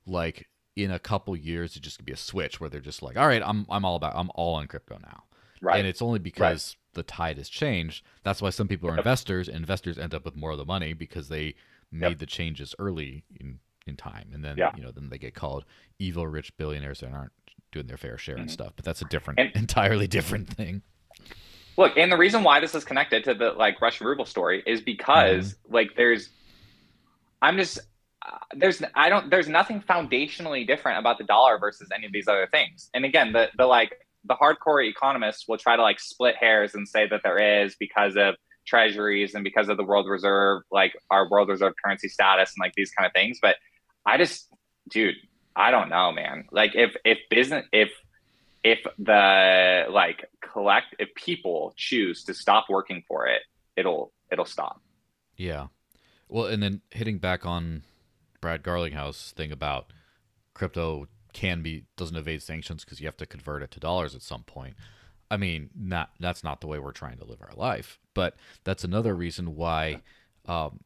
[0.06, 3.16] Like in a couple years, it just gonna be a switch where they're just like,
[3.16, 5.24] all right, I'm I'm all about I'm all on crypto now.
[5.60, 5.78] Right.
[5.78, 6.94] And it's only because right.
[6.94, 8.04] the tide has changed.
[8.24, 9.00] That's why some people are yep.
[9.00, 9.48] investors.
[9.48, 11.54] And investors end up with more of the money because they
[11.92, 12.18] made yep.
[12.18, 14.30] the changes early in, in time.
[14.34, 14.72] And then yeah.
[14.76, 15.64] you know, then they get called
[16.00, 17.32] evil rich billionaires that aren't
[17.70, 18.42] doing their fair share mm-hmm.
[18.42, 18.72] and stuff.
[18.74, 20.82] But that's a different and, entirely different thing.
[21.76, 24.80] Look, and the reason why this is connected to the like Russian ruble story is
[24.80, 25.74] because mm-hmm.
[25.74, 26.30] like there's
[27.40, 27.78] I'm just
[28.24, 32.28] Uh, there's I don't there's nothing foundationally different about the dollar versus any of these
[32.28, 32.88] other things.
[32.94, 36.86] And again, the the like the hardcore economists will try to like split hairs and
[36.86, 41.28] say that there is because of treasuries and because of the world reserve like our
[41.28, 43.38] world reserve currency status and like these kind of things.
[43.40, 43.56] But
[44.04, 44.48] i just
[44.88, 45.14] dude
[45.56, 46.44] i don't know man.
[46.50, 47.90] Like if if business if
[48.62, 53.42] if the like collect if people choose to stop working for it
[53.76, 54.80] it'll it'll stop.
[55.36, 55.68] Yeah.
[56.28, 57.82] Well and then hitting back on
[58.42, 59.86] Brad Garlinghouse thing about
[60.52, 64.20] crypto can be doesn't evade sanctions because you have to convert it to dollars at
[64.20, 64.74] some point.
[65.30, 68.84] I mean, not that's not the way we're trying to live our life, but that's
[68.84, 70.02] another reason why,
[70.44, 70.80] um,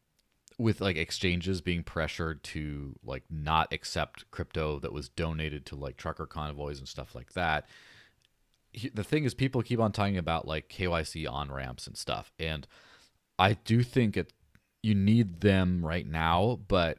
[0.56, 5.96] with like exchanges being pressured to like not accept crypto that was donated to like
[5.96, 7.66] trucker convoys and stuff like that.
[8.94, 12.68] the thing is, people keep on talking about like KYC on ramps and stuff, and
[13.38, 14.32] I do think it
[14.82, 16.98] you need them right now, but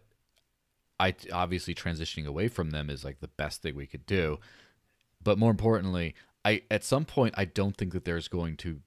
[0.99, 4.39] I obviously transitioning away from them is like the best thing we could do.
[5.23, 8.81] But more importantly, I at some point I don't think that there's going to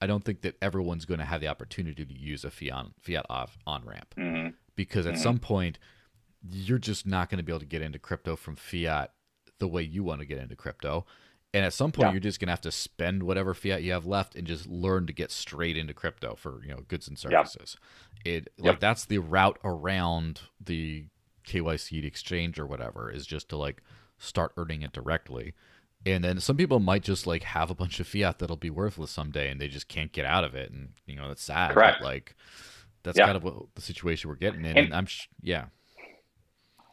[0.00, 3.26] I don't think that everyone's going to have the opportunity to use a fiat fiat
[3.28, 4.50] off on ramp mm-hmm.
[4.76, 5.22] because at mm-hmm.
[5.22, 5.78] some point
[6.48, 9.12] you're just not going to be able to get into crypto from fiat
[9.58, 11.04] the way you want to get into crypto.
[11.54, 12.12] And at some point, yeah.
[12.12, 15.14] you're just gonna have to spend whatever fiat you have left and just learn to
[15.14, 17.76] get straight into crypto for you know goods and services.
[18.24, 18.32] Yeah.
[18.34, 21.06] It like that's the route around the
[21.48, 23.82] KYC exchange or whatever is just to like
[24.18, 25.54] start earning it directly.
[26.06, 29.10] And then some people might just like have a bunch of fiat that'll be worthless
[29.10, 30.70] someday and they just can't get out of it.
[30.70, 31.72] And, you know, that's sad.
[31.72, 32.02] Correct.
[32.02, 32.36] like,
[33.02, 33.26] that's yeah.
[33.26, 34.66] kind of what the situation we're getting in.
[34.66, 35.66] And, and I'm, sh- yeah.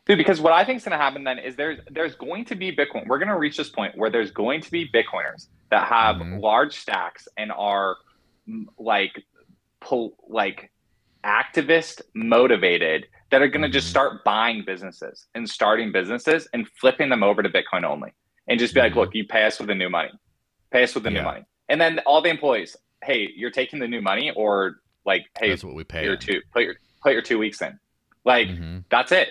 [0.06, 2.56] Dude, because what I think is going to happen then is there's there's going to
[2.56, 3.08] be Bitcoin.
[3.08, 6.40] We're going to reach this point where there's going to be Bitcoiners that have mm-hmm.
[6.40, 7.98] large stacks and are
[8.78, 9.24] like
[9.80, 10.72] pull like
[11.26, 13.74] activist motivated that are going to mm-hmm.
[13.74, 18.14] just start buying businesses and starting businesses and flipping them over to Bitcoin only
[18.48, 18.88] and just be mm-hmm.
[18.88, 20.12] like, look, you pay us with the new money,
[20.72, 21.20] pay us with the yeah.
[21.20, 21.46] new money.
[21.68, 25.64] And then all the employees, hey, you're taking the new money or like, hey, that's
[25.64, 26.04] what we pay.
[26.04, 27.80] Your two, put your, put your two weeks in.
[28.24, 28.80] Like, mm-hmm.
[28.90, 29.30] that's it,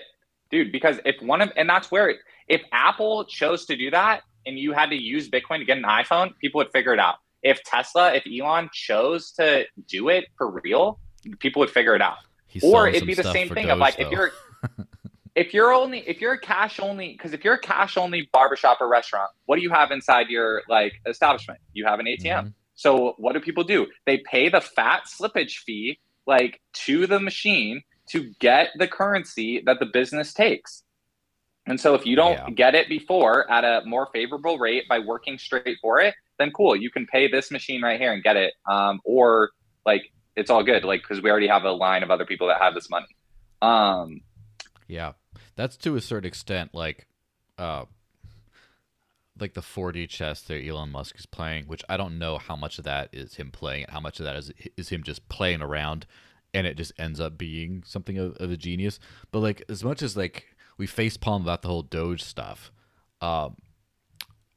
[0.51, 0.71] dude.
[0.71, 2.13] Because if one of, and that's where,
[2.47, 5.83] if Apple chose to do that and you had to use Bitcoin to get an
[5.83, 7.15] iPhone, people would figure it out.
[7.41, 10.99] If Tesla, if Elon chose to do it for real,
[11.39, 12.17] people would figure it out.
[12.47, 14.05] He's or it'd be the same thing Doge, of like though.
[14.05, 14.31] if you're
[15.35, 18.79] if you're only if you're a cash only because if you're a cash only barbershop
[18.79, 21.59] or restaurant, what do you have inside your like establishment?
[21.73, 22.23] You have an ATM.
[22.23, 22.47] Mm-hmm.
[22.75, 23.87] So what do people do?
[24.05, 29.79] They pay the fat slippage fee like to the machine to get the currency that
[29.79, 30.83] the business takes.
[31.67, 32.49] And so if you don't yeah.
[32.51, 36.75] get it before at a more favorable rate by working straight for it, then cool,
[36.75, 38.53] you can pay this machine right here and get it.
[38.69, 39.51] Um, or
[39.85, 42.61] like it's all good, like because we already have a line of other people that
[42.61, 43.07] have this money.
[43.61, 44.21] Um,
[44.87, 45.13] yeah,
[45.55, 47.07] that's to a certain extent like,
[47.57, 47.85] uh,
[49.39, 52.77] like the 4D chess that Elon Musk is playing, which I don't know how much
[52.77, 55.61] of that is him playing it, how much of that is is him just playing
[55.61, 56.05] around,
[56.53, 58.99] and it just ends up being something of, of a genius.
[59.31, 62.71] But like as much as like we face palm about the whole Doge stuff,
[63.21, 63.55] um,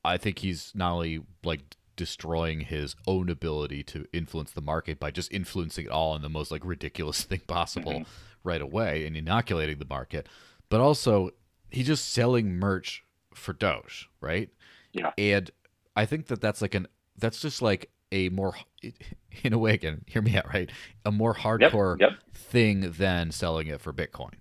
[0.04, 5.11] I think he's not only like destroying his own ability to influence the market by
[5.11, 8.48] just influencing it all in the most like ridiculous thing possible mm-hmm.
[8.48, 10.26] right away and inoculating the market,
[10.70, 11.30] but also
[11.68, 14.48] he's just selling merch for Doge, right?
[14.92, 15.11] Yeah.
[15.18, 15.50] And
[15.96, 16.87] I think that that's like an
[17.18, 18.54] that's just like a more
[19.42, 20.70] in a way again hear me out right
[21.04, 22.20] a more hardcore yep, yep.
[22.32, 24.32] thing than selling it for bitcoin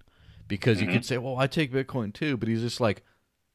[0.47, 0.87] because mm-hmm.
[0.87, 3.03] you could say well i take bitcoin too but he's just like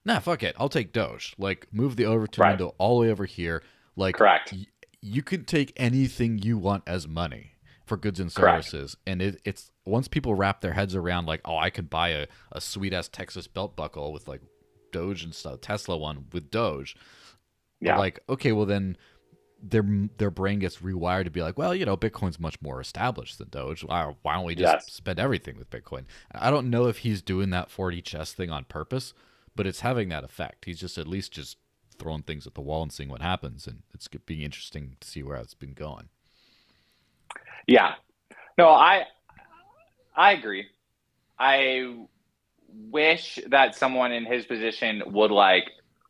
[0.04, 2.50] nah fuck it i'll take doge like move the Overton right.
[2.50, 3.62] window all the way over here
[3.96, 4.66] like correct y-
[5.00, 7.52] you can take anything you want as money
[7.87, 9.02] for goods and services correct.
[9.07, 12.26] and it, it's once people wrap their heads around like oh i could buy a,
[12.52, 14.40] a sweet ass texas belt buckle with like
[14.92, 16.96] doge and stuff tesla one with doge
[17.81, 18.96] yeah like okay well then
[19.62, 19.85] their
[20.18, 23.48] their brain gets rewired to be like, well, you know, Bitcoin's much more established than
[23.48, 23.85] Doge.
[23.85, 24.92] Why, why don't we just yes.
[24.92, 26.05] spend everything with Bitcoin?
[26.33, 29.14] I don't know if he's doing that 4D chess thing on purpose,
[29.55, 30.64] but it's having that effect.
[30.64, 31.59] He's just at least just
[31.98, 35.22] throwing things at the wall and seeing what happens, and it's being interesting to see
[35.22, 36.09] where it's been going.
[37.66, 37.94] Yeah,
[38.59, 39.05] no, I
[40.14, 40.66] I agree.
[41.38, 42.07] I
[42.68, 45.64] wish that someone in his position would like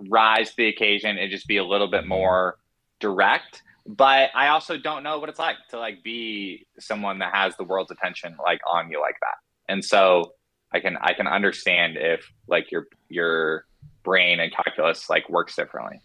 [0.08, 2.56] rise to the occasion and just be a little bit more
[3.00, 7.56] direct but i also don't know what it's like to like be someone that has
[7.56, 10.32] the world's attention like on you like that and so
[10.72, 13.64] i can i can understand if like your your
[14.02, 16.00] brain and calculus like works differently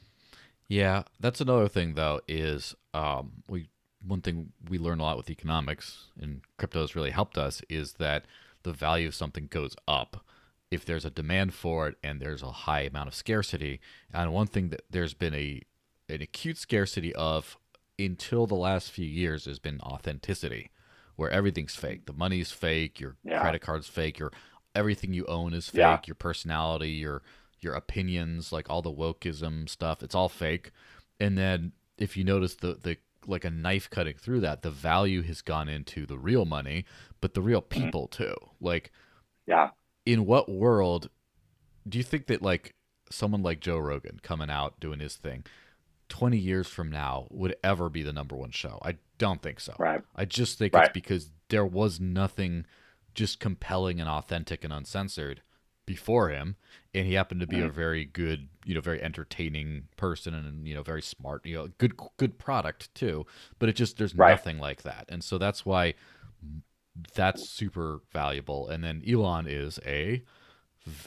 [0.67, 3.69] yeah that's another thing though is um we
[4.05, 7.93] one thing we learn a lot with economics and crypto has really helped us is
[7.93, 8.25] that
[8.63, 10.23] the value of something goes up
[10.69, 13.79] if there's a demand for it and there's a high amount of scarcity
[14.13, 15.61] and one thing that there's been a
[16.09, 17.57] an acute scarcity of
[17.99, 20.69] until the last few years has been authenticity,
[21.15, 22.05] where everything's fake.
[22.05, 23.41] The money's fake, your yeah.
[23.41, 24.31] credit card's fake, your
[24.75, 25.99] everything you own is fake, yeah.
[26.05, 27.23] your personality, your
[27.59, 30.71] your opinions, like all the wokeism stuff, it's all fake.
[31.19, 35.21] And then if you notice the the like a knife cutting through that, the value
[35.23, 36.85] has gone into the real money,
[37.19, 37.83] but the real mm-hmm.
[37.83, 38.35] people too.
[38.61, 38.91] Like
[39.45, 39.69] yeah.
[40.05, 41.09] In what world
[41.87, 42.75] do you think that like
[43.09, 45.45] someone like Joe Rogan coming out doing his thing
[46.09, 48.79] 20 years from now would ever be the number one show.
[48.83, 49.75] I don't think so.
[49.77, 50.01] Right.
[50.15, 50.85] I just think right.
[50.85, 52.65] it's because there was nothing
[53.13, 55.41] just compelling and authentic and uncensored
[55.87, 56.55] before him
[56.93, 57.65] and he happened to be mm-hmm.
[57.65, 61.67] a very good you know very entertaining person and you know very smart you know
[61.79, 63.25] good good product too
[63.57, 64.29] but it just there's right.
[64.29, 65.95] nothing like that and so that's why
[67.15, 70.21] that's super valuable and then elon is a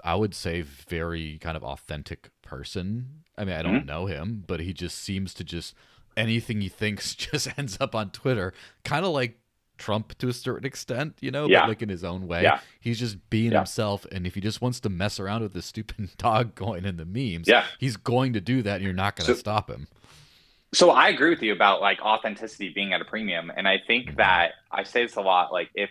[0.03, 3.87] i would say very kind of authentic person I mean, I don't mm-hmm.
[3.87, 5.75] know him, but he just seems to just
[6.15, 8.53] anything he thinks just ends up on Twitter,
[8.85, 9.40] kind of like
[9.81, 11.63] Trump to a certain extent, you know, yeah.
[11.63, 12.43] but like in his own way.
[12.43, 12.61] Yeah.
[12.81, 13.59] He's just being yeah.
[13.59, 16.97] himself, and if he just wants to mess around with the stupid dog going in
[16.97, 17.65] the memes, yeah.
[17.79, 19.89] he's going to do that, and you're not going to so, stop him.
[20.73, 24.07] So I agree with you about like authenticity being at a premium, and I think
[24.07, 24.17] mm-hmm.
[24.17, 25.53] that I say this a lot.
[25.53, 25.91] Like if,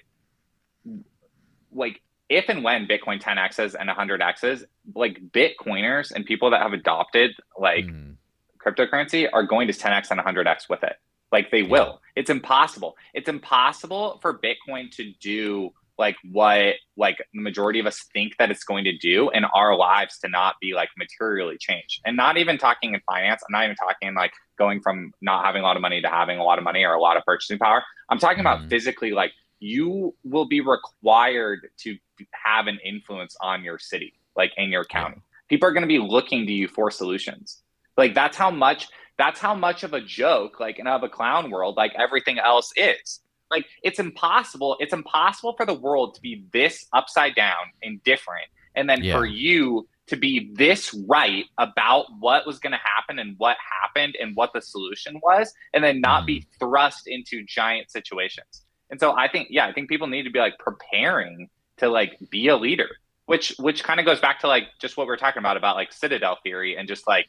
[1.73, 4.63] like if and when Bitcoin 10x's and 100x's,
[4.95, 8.15] like Bitcoiners and people that have adopted like mm.
[8.63, 10.95] cryptocurrency are going to 10x and 100x with it.
[11.31, 11.69] Like they yeah.
[11.69, 12.01] will.
[12.15, 12.95] It's impossible.
[13.13, 18.49] It's impossible for Bitcoin to do like what like the majority of us think that
[18.49, 22.01] it's going to do in our lives to not be like materially changed.
[22.05, 23.43] And not even talking in finance.
[23.47, 26.39] I'm not even talking like going from not having a lot of money to having
[26.39, 27.83] a lot of money or a lot of purchasing power.
[28.09, 28.41] I'm talking mm.
[28.41, 31.97] about physically like you will be required to
[32.31, 35.21] have an influence on your city, like in your county.
[35.49, 37.61] People are going to be looking to you for solutions.
[37.97, 38.87] Like that's how much
[39.19, 42.71] that's how much of a joke, like in of a clown world, like everything else
[42.75, 43.19] is.
[43.51, 44.77] Like it's impossible.
[44.79, 49.17] It's impossible for the world to be this upside down and different, and then yeah.
[49.17, 54.15] for you to be this right about what was going to happen and what happened
[54.19, 56.27] and what the solution was, and then not mm.
[56.27, 58.65] be thrust into giant situations.
[58.89, 62.17] And so I think, yeah, I think people need to be like preparing to like
[62.29, 62.89] be a leader,
[63.25, 65.75] which which kind of goes back to like just what we are talking about about
[65.75, 67.27] like citadel theory and just like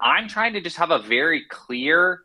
[0.00, 2.20] I'm trying to just have a very clear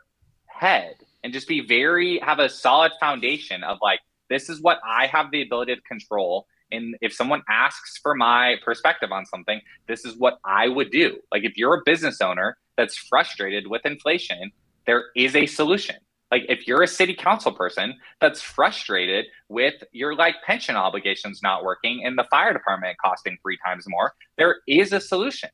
[0.47, 3.99] head and just be very have a solid foundation of like
[4.30, 6.45] this is what I have the ability to control.
[6.72, 11.18] And if someone asks for my perspective on something, this is what I would do.
[11.32, 14.51] Like if you're a business owner that's frustrated with inflation,
[14.86, 15.95] there is a solution.
[16.32, 21.64] Like if you're a city council person that's frustrated with your like pension obligations not
[21.64, 25.49] working and the fire department costing three times more, there is a solution.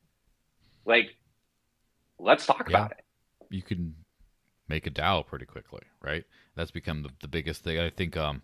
[0.84, 1.16] Like,
[2.18, 2.78] let's talk yeah.
[2.78, 3.04] about it.
[3.50, 3.94] You can
[4.68, 6.24] make a DAO pretty quickly, right?
[6.54, 7.78] That's become the, the biggest thing.
[7.78, 8.42] I think um,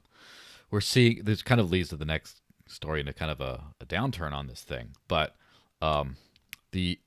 [0.70, 3.64] we're seeing this kind of leads to the next story and a kind of a,
[3.80, 4.90] a downturn on this thing.
[5.08, 5.34] But
[5.80, 6.16] um,
[6.72, 6.98] the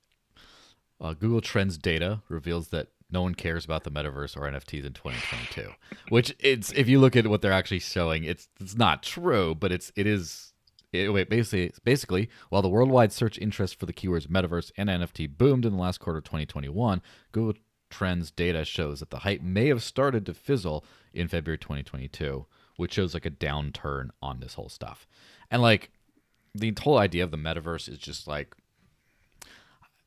[1.00, 4.94] uh, Google Trends data reveals that no one cares about the metaverse or NFTs in
[4.94, 5.72] 2022.
[6.10, 9.72] Which it's if you look at what they're actually showing, it's it's not true, but
[9.72, 10.54] it's it is.
[11.04, 15.38] It, wait, basically, basically, while the worldwide search interest for the keywords metaverse and NFT
[15.38, 19.68] boomed in the last quarter of 2021, Google Trends data shows that the hype may
[19.68, 22.46] have started to fizzle in February 2022
[22.78, 25.08] which shows like a downturn on this whole stuff.
[25.50, 25.92] And like
[26.54, 28.56] the whole idea of the metaverse is just like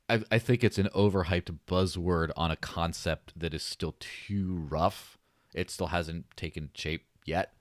[0.09, 5.19] I, I think it's an overhyped buzzword on a concept that is still too rough.
[5.55, 7.53] It still hasn't taken shape yet.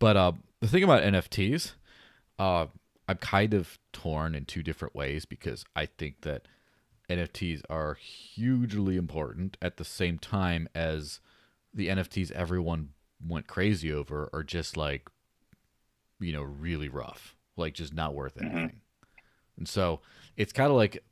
[0.00, 1.74] But uh, the thing about NFTs,
[2.38, 2.66] uh,
[3.08, 6.46] I'm kind of torn in two different ways because I think that
[7.10, 11.20] NFTs are hugely important at the same time as
[11.72, 12.90] the NFTs everyone
[13.26, 15.08] went crazy over are just like
[16.20, 18.46] you know really rough like just not worth mm-hmm.
[18.46, 19.58] anything mm-hmm.
[19.58, 20.00] and so
[20.36, 21.02] it's kind of like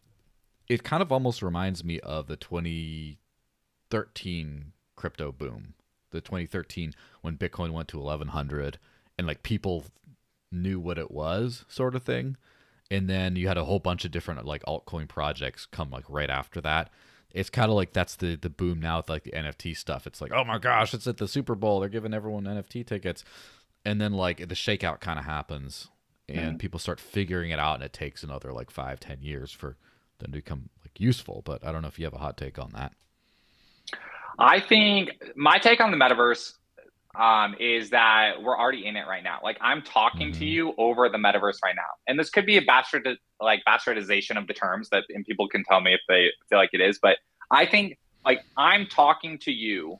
[0.68, 5.75] it kind of almost reminds me of the 2013 crypto boom
[6.11, 6.93] the 2013
[7.23, 8.79] when bitcoin went to 1100
[9.18, 9.85] and like people
[10.53, 12.36] knew what it was sort of thing
[12.90, 16.30] and then you had a whole bunch of different like altcoin projects come like right
[16.30, 16.90] after that
[17.34, 20.07] it's kind of like that's the the boom now with like the NFT stuff.
[20.07, 21.80] It's like, oh my gosh, it's at the Super Bowl.
[21.80, 23.24] They're giving everyone NFT tickets,
[23.84, 25.88] and then like the shakeout kind of happens,
[26.28, 26.57] and mm-hmm.
[26.59, 29.76] people start figuring it out, and it takes another like five, ten years for
[30.18, 31.42] them to become like useful.
[31.44, 32.92] But I don't know if you have a hot take on that.
[34.38, 36.55] I think my take on the metaverse
[37.18, 39.38] um, is that we're already in it right now.
[39.42, 40.38] Like I'm talking mm-hmm.
[40.38, 43.08] to you over the metaverse right now, and this could be a bastard
[43.40, 46.70] like bastardization of the terms that, and people can tell me if they feel like
[46.72, 46.98] it is.
[47.00, 47.18] But
[47.50, 49.98] I think like I'm talking to you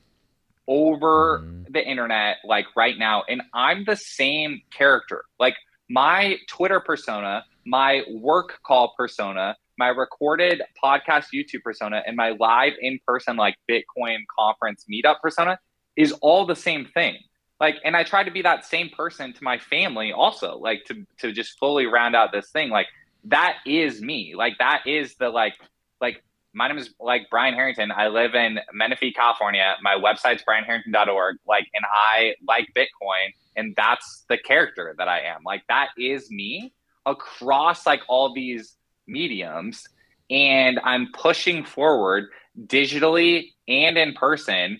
[0.67, 1.71] over mm-hmm.
[1.71, 5.25] the internet like right now, and I'm the same character.
[5.39, 5.55] Like
[5.89, 12.73] my Twitter persona, my work call persona, my recorded podcast YouTube persona, and my live
[12.81, 15.59] in person like Bitcoin conference meetup persona
[15.95, 17.17] is all the same thing.
[17.59, 21.05] Like and i try to be that same person to my family also like to
[21.19, 22.69] to just fully round out this thing.
[22.69, 22.87] Like
[23.25, 24.33] that is me.
[24.35, 25.55] Like that is the like
[26.01, 26.23] like
[26.53, 27.91] my name is like brian harrington.
[27.91, 29.75] I live in menifee california.
[29.81, 35.43] My website's brianharrington.org like and i like bitcoin and that's the character that i am.
[35.45, 36.73] Like that is me
[37.05, 38.77] across like all these
[39.07, 39.85] mediums
[40.29, 42.25] and i'm pushing forward
[42.67, 44.79] digitally and in person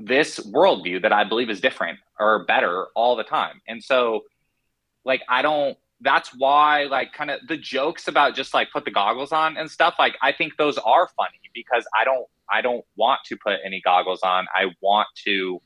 [0.00, 3.60] this worldview that I believe is different or better all the time.
[3.68, 4.22] And so,
[5.04, 8.90] like, I don't, that's why, like, kind of the jokes about just like put the
[8.90, 12.84] goggles on and stuff, like, I think those are funny because I don't, I don't
[12.96, 14.46] want to put any goggles on.
[14.54, 15.60] I want to,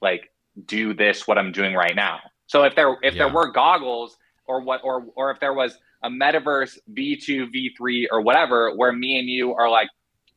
[0.00, 0.32] like,
[0.66, 2.20] do this, what I'm doing right now.
[2.46, 3.24] So if there, if yeah.
[3.24, 4.16] there were goggles
[4.46, 7.48] or what, or, or if there was a metaverse V2,
[7.80, 9.88] V3, or whatever, where me and you are like,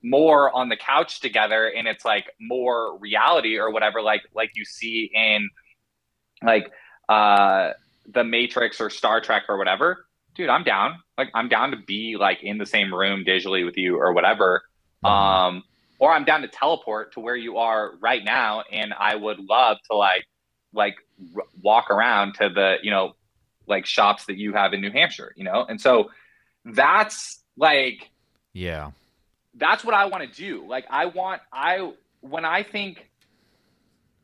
[0.06, 4.64] more on the couch together and it's like more reality or whatever like like you
[4.64, 5.50] see in
[6.44, 6.72] like
[7.10, 7.72] uh
[8.14, 11.00] the matrix or star trek or whatever dude i'm down.
[11.18, 14.62] Like i'm down to be like in the same room digitally with you or whatever.
[15.04, 15.64] Um
[15.98, 19.78] or i'm down to teleport to where you are right now and i would love
[19.90, 20.26] to like
[20.74, 20.98] like
[21.36, 23.16] r- walk around to the you know
[23.66, 25.66] like shops that you have in new hampshire you know?
[25.68, 26.12] And so
[26.64, 28.12] that's like
[28.54, 28.92] yeah
[29.58, 30.68] that's what I want to do.
[30.68, 33.10] Like I want I when I think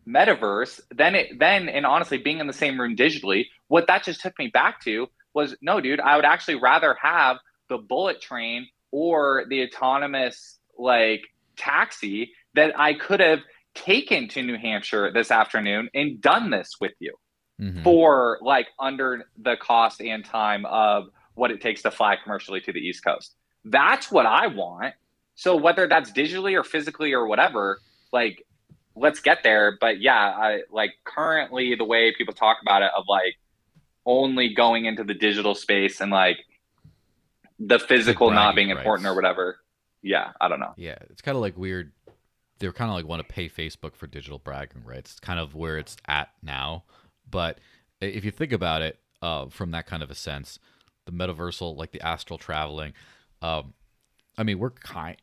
[0.08, 4.22] metaverse, then it then and honestly being in the same room digitally, what that just
[4.22, 7.38] took me back to was no, dude, I would actually rather have
[7.70, 11.22] the bullet train or the autonomous like
[11.56, 13.40] taxi that I could have
[13.74, 17.16] taken to New Hampshire this afternoon and done this with you
[17.60, 17.84] mm-hmm.
[17.84, 21.06] for like under the cost and time of
[21.36, 23.36] what it takes to fly commercially to the East Coast.
[23.64, 24.94] That's what I want.
[25.42, 27.80] So whether that's digitally or physically or whatever,
[28.14, 28.46] like
[28.96, 29.76] let's get there.
[29.82, 33.40] But yeah, I like currently the way people talk about it of like
[34.06, 36.38] only going into the digital space and like
[37.58, 39.58] the physical not being important or whatever.
[40.04, 40.76] Yeah, I don't know.
[40.78, 41.92] Yeah, it's kind of like weird
[42.60, 45.14] they're kind of like want to pay Facebook for digital bragging rights.
[45.14, 46.84] It's kind of where it's at now.
[47.28, 47.58] But
[48.00, 50.60] if you think about it uh, from that kind of a sense,
[51.06, 52.94] the metaversal, like the astral traveling,
[53.42, 53.74] um,
[54.38, 55.18] I mean, we're kind.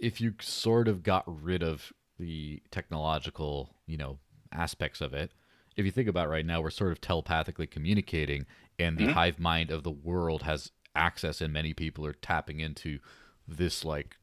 [0.00, 4.18] If you sort of got rid of the technological, you know,
[4.52, 5.32] aspects of it,
[5.76, 8.46] if you think about it right now, we're sort of telepathically communicating,
[8.78, 9.12] and the mm-hmm.
[9.12, 12.98] hive mind of the world has access, and many people are tapping into
[13.46, 14.16] this like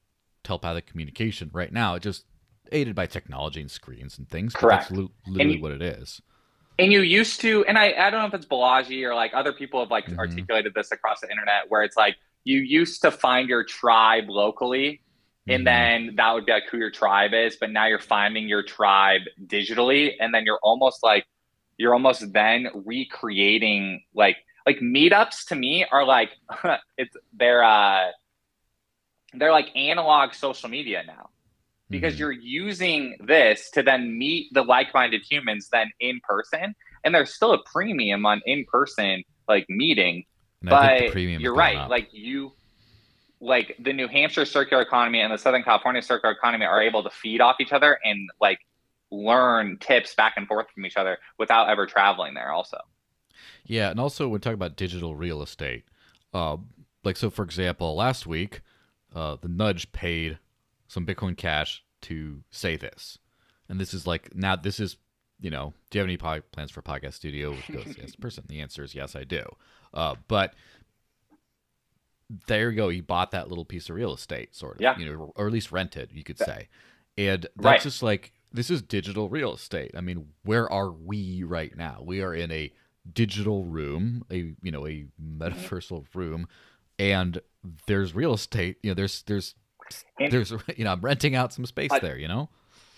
[0.43, 1.95] telepathic communication right now.
[1.95, 2.25] It just
[2.71, 4.53] aided by technology and screens and things.
[4.53, 4.89] Correct.
[4.89, 6.21] that's literally you, what it is.
[6.79, 9.53] And you used to, and I, I don't know if it's Balaji or like other
[9.53, 10.19] people have like mm-hmm.
[10.19, 15.01] articulated this across the internet, where it's like you used to find your tribe locally
[15.47, 16.07] and mm-hmm.
[16.07, 19.21] then that would be like who your tribe is but now you're finding your tribe
[19.47, 21.25] digitally and then you're almost like
[21.77, 26.29] you're almost then recreating like like meetups to me are like
[26.97, 28.07] it's they're uh
[29.33, 31.29] they're like analog social media now
[31.89, 32.19] because mm-hmm.
[32.21, 37.53] you're using this to then meet the like-minded humans then in person and there's still
[37.53, 40.23] a premium on in-person like meeting
[40.61, 41.89] and but you're right up.
[41.89, 42.51] like you
[43.41, 47.09] like the new hampshire circular economy and the southern california circular economy are able to
[47.09, 48.59] feed off each other and like
[49.11, 52.77] learn tips back and forth from each other without ever traveling there also.
[53.65, 55.83] Yeah and also when talking about digital real estate
[56.33, 56.57] uh,
[57.03, 58.61] like so for example last week
[59.13, 60.37] uh, the nudge paid
[60.87, 63.17] some bitcoin cash to say this.
[63.69, 64.97] And this is like now this is
[65.39, 67.55] you know do you have any plans for podcast studio?
[67.71, 68.43] Goes yes person.
[68.47, 69.43] The answer is yes i do.
[69.93, 70.53] Uh, but
[72.47, 74.97] there you go he bought that little piece of real estate sort of yeah.
[74.97, 76.67] you know or at least rented you could say
[77.17, 77.81] and that's right.
[77.81, 79.91] just like this is digital real estate.
[79.95, 82.01] I mean, where are we right now?
[82.03, 82.71] We are in a
[83.11, 86.47] digital room, a you know, a metaversal room,
[86.99, 87.39] and
[87.87, 88.77] there's real estate.
[88.83, 89.55] You know, there's there's
[90.19, 92.17] and, there's you know, I'm renting out some space uh, there.
[92.17, 92.49] You know,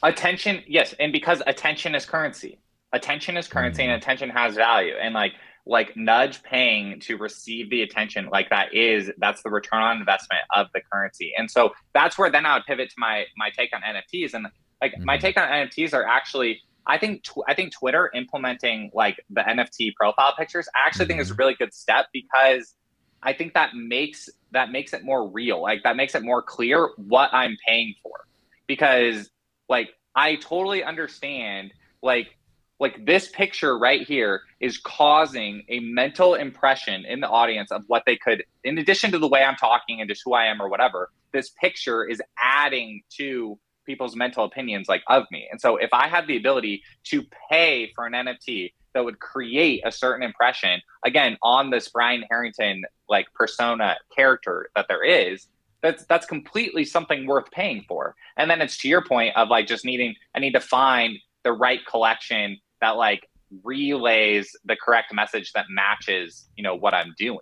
[0.02, 0.64] attention.
[0.68, 2.60] Yes, and because attention is currency.
[2.92, 3.86] Attention is currency, mm.
[3.86, 4.94] and attention has value.
[5.02, 5.34] And like
[5.66, 10.42] like nudge paying to receive the attention like that is that's the return on investment
[10.56, 13.70] of the currency and so that's where then i would pivot to my my take
[13.74, 14.48] on nfts and
[14.84, 15.06] like mm-hmm.
[15.06, 19.42] my take on NFTs are actually I think tw- I think Twitter implementing like the
[19.42, 21.12] NFT profile pictures I actually mm-hmm.
[21.12, 21.40] think is a mm-hmm.
[21.40, 22.76] really good step because
[23.24, 25.62] I think that makes that makes it more real.
[25.62, 28.28] Like that makes it more clear what I'm paying for.
[28.68, 29.30] Because
[29.70, 32.38] like I totally understand like
[32.80, 38.04] like this picture right here is causing a mental impression in the audience of what
[38.06, 40.70] they could in addition to the way I'm talking and just who I am or
[40.70, 41.10] whatever.
[41.32, 45.48] This picture is adding to people's mental opinions like of me.
[45.52, 49.82] And so if I had the ability to pay for an NFT that would create
[49.86, 55.48] a certain impression again on this Brian Harrington like persona character that there is,
[55.82, 58.16] that's that's completely something worth paying for.
[58.38, 61.54] And then it's to your point of like just needing I need to find the
[61.54, 63.28] right collection that like
[63.64, 67.40] relays the correct message that matches, you know, what I'm doing.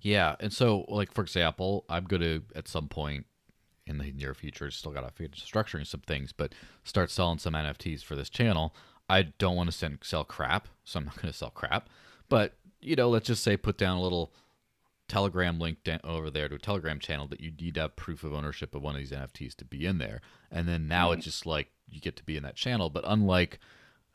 [0.00, 3.26] Yeah, and so like for example, I'm going to at some point
[3.86, 4.70] in the near future.
[4.70, 6.54] Still got to figure structuring some things, but
[6.84, 8.74] start selling some NFTs for this channel.
[9.08, 11.88] I don't want to send, sell crap, so I'm not going to sell crap.
[12.28, 14.32] But you know, let's just say put down a little
[15.08, 18.32] Telegram link over there to a Telegram channel that you need to have proof of
[18.32, 20.20] ownership of one of these NFTs to be in there.
[20.50, 21.18] And then now mm-hmm.
[21.18, 22.90] it's just like you get to be in that channel.
[22.90, 23.58] But unlike,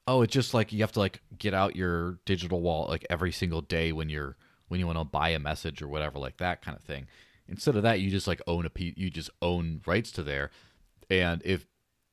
[0.08, 3.32] oh, it's just like you have to like get out your digital wallet like every
[3.32, 4.36] single day when you're
[4.68, 7.08] when you want to buy a message or whatever like that kind of thing.
[7.48, 10.52] Instead of that, you just like own a piece, you just own rights to there.
[11.10, 11.66] And if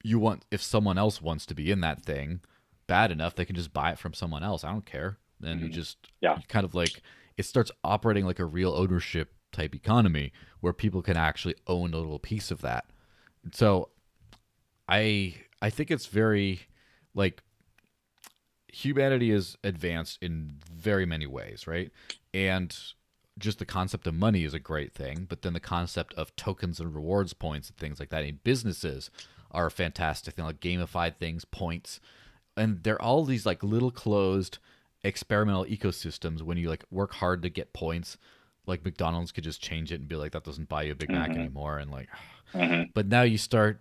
[0.02, 2.40] you want, if someone else wants to be in that thing
[2.86, 4.64] bad enough, they can just buy it from someone else.
[4.64, 5.18] I don't care.
[5.38, 5.66] Then mm-hmm.
[5.66, 7.02] you just, yeah, you kind of like,
[7.36, 11.98] it starts operating like a real ownership type economy where people can actually own a
[11.98, 12.86] little piece of that.
[13.52, 13.90] So
[14.88, 15.34] I,
[15.66, 16.60] I think it's very
[17.12, 17.42] like
[18.68, 21.90] humanity is advanced in very many ways, right?
[22.32, 22.72] And
[23.36, 26.78] just the concept of money is a great thing, but then the concept of tokens
[26.78, 29.10] and rewards points and things like that in businesses
[29.50, 31.98] are a fantastic thing, like gamified things, points,
[32.56, 34.58] and they're all these like little closed
[35.02, 36.42] experimental ecosystems.
[36.42, 38.18] When you like work hard to get points,
[38.66, 41.08] like McDonald's could just change it and be like, that doesn't buy you a Big
[41.08, 41.18] mm-hmm.
[41.18, 42.08] Mac anymore, and like,
[42.54, 42.84] mm-hmm.
[42.94, 43.80] but now you start,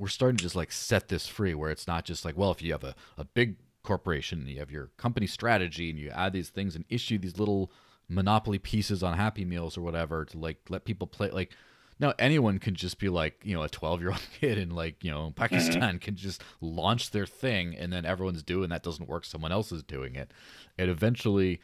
[0.00, 2.62] we're starting to just like set this free, where it's not just like, well, if
[2.62, 6.32] you have a, a big corporation, and you have your company strategy, and you add
[6.32, 7.70] these things and issue these little
[8.08, 11.54] monopoly pieces on happy meals or whatever to like let people play like
[12.00, 15.04] now anyone can just be like you know a 12 year old kid in like
[15.04, 15.40] you know mm-hmm.
[15.40, 19.70] pakistan can just launch their thing and then everyone's doing that doesn't work someone else
[19.70, 20.32] is doing it
[20.76, 21.60] and eventually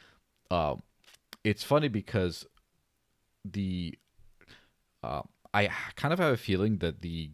[0.52, 0.76] uh,
[1.42, 2.46] it's funny because
[3.44, 3.98] the
[5.02, 5.22] uh,
[5.52, 7.30] i kind of have a feeling that the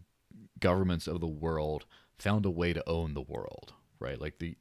[0.63, 1.85] governments of the world
[2.17, 4.19] found a way to own the world, right?
[4.19, 4.55] Like the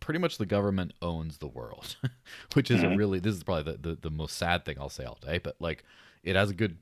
[0.00, 1.96] pretty much the government owns the world,
[2.54, 2.94] which is mm-hmm.
[2.94, 5.38] a really this is probably the, the, the most sad thing I'll say all day,
[5.38, 5.84] but like
[6.24, 6.78] it has a good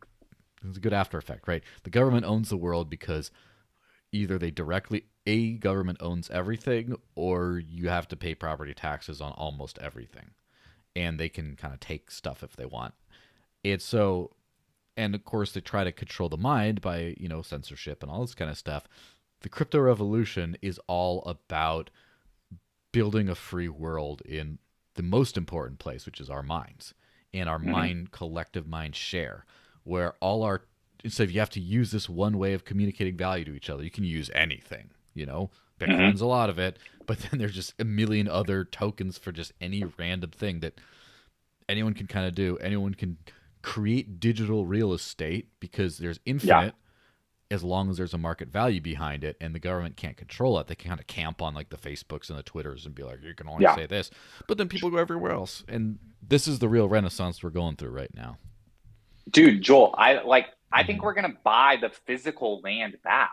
[0.66, 1.62] it's a good after effect, right?
[1.82, 3.30] The government owns the world because
[4.12, 9.32] either they directly a government owns everything or you have to pay property taxes on
[9.32, 10.30] almost everything.
[10.96, 12.94] And they can kind of take stuff if they want.
[13.62, 14.30] It's so
[14.96, 18.20] and of course they try to control the mind by, you know, censorship and all
[18.20, 18.88] this kind of stuff.
[19.42, 21.90] The crypto revolution is all about
[22.92, 24.58] building a free world in
[24.94, 26.94] the most important place, which is our minds
[27.32, 27.70] and our mm-hmm.
[27.70, 29.44] mind collective mind share,
[29.82, 30.62] where all our
[31.02, 33.82] instead of you have to use this one way of communicating value to each other,
[33.82, 34.90] you can use anything.
[35.12, 35.92] You know, mm-hmm.
[35.92, 36.24] Bitcoin's mm-hmm.
[36.24, 39.84] a lot of it, but then there's just a million other tokens for just any
[39.98, 40.80] random thing that
[41.68, 42.56] anyone can kind of do.
[42.58, 43.18] Anyone can
[43.64, 46.74] create digital real estate because there's infinite
[47.50, 50.66] as long as there's a market value behind it and the government can't control it
[50.66, 53.22] they can kind of camp on like the facebooks and the twitters and be like
[53.22, 53.74] you can only yeah.
[53.74, 54.10] say this.
[54.46, 57.88] But then people go everywhere else and this is the real renaissance we're going through
[57.88, 58.36] right now.
[59.30, 61.06] Dude joel i like i think mm-hmm.
[61.06, 63.32] we're gonna buy the physical land back.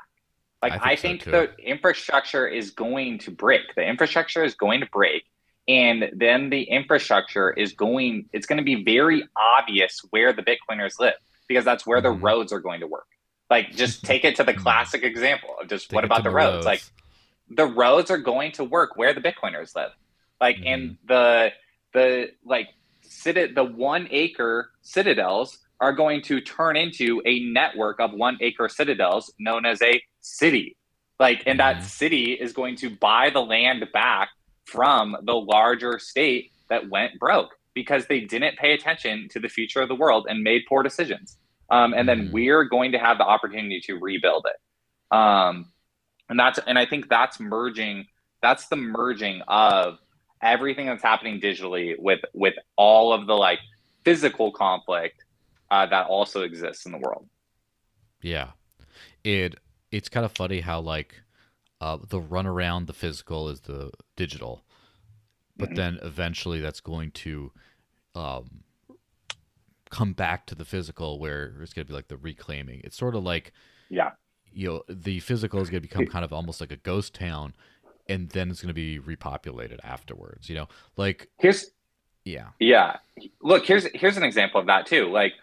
[0.62, 3.76] Like i think, I think so the infrastructure is going to break.
[3.76, 5.26] The infrastructure is going to break
[5.68, 11.00] and then the infrastructure is going it's going to be very obvious where the bitcoiners
[11.00, 11.14] live
[11.48, 12.20] because that's where mm-hmm.
[12.20, 13.08] the roads are going to work
[13.52, 16.36] like, just take it to the classic example of just take what about the, the
[16.36, 16.54] roads?
[16.54, 16.66] roads?
[16.66, 16.82] Like,
[17.50, 19.92] the roads are going to work where the Bitcoiners live.
[20.40, 20.68] Like, mm-hmm.
[20.68, 21.52] and the
[21.94, 22.70] the like
[23.06, 28.70] citi- the one acre citadels are going to turn into a network of one acre
[28.70, 30.78] citadels known as a city.
[31.20, 31.80] Like, and mm-hmm.
[31.80, 34.30] that city is going to buy the land back
[34.66, 39.82] from the larger state that went broke because they didn't pay attention to the future
[39.82, 41.38] of the world and made poor decisions
[41.72, 42.34] um, and then mm-hmm.
[42.34, 45.16] we're going to have the opportunity to rebuild it.
[45.16, 45.72] Um,
[46.30, 48.06] and that's and I think that's merging.
[48.42, 49.98] That's the merging of
[50.42, 53.60] everything that's happening digitally with with all of the like
[54.04, 55.24] physical conflict
[55.72, 57.28] uh, that also exists in the world.
[58.22, 58.52] Yeah,
[59.24, 59.56] it
[59.92, 61.22] it's kind of funny how like
[61.82, 64.64] uh, the run around the physical is the digital,
[65.58, 65.76] but mm-hmm.
[65.76, 67.52] then eventually that's going to
[68.14, 68.64] um,
[69.90, 72.82] come back to the physical where it's going to be like the reclaiming.
[72.84, 73.52] It's sort of like,
[73.90, 74.12] yeah,
[74.54, 77.56] you know, the physical is going to become kind of almost like a ghost town,
[78.08, 80.50] and then it's going to be repopulated afterwards.
[80.50, 80.68] You know,
[80.98, 81.72] like here's,
[82.26, 82.98] yeah, yeah.
[83.42, 85.10] Look, here's here's an example of that too.
[85.10, 85.34] Like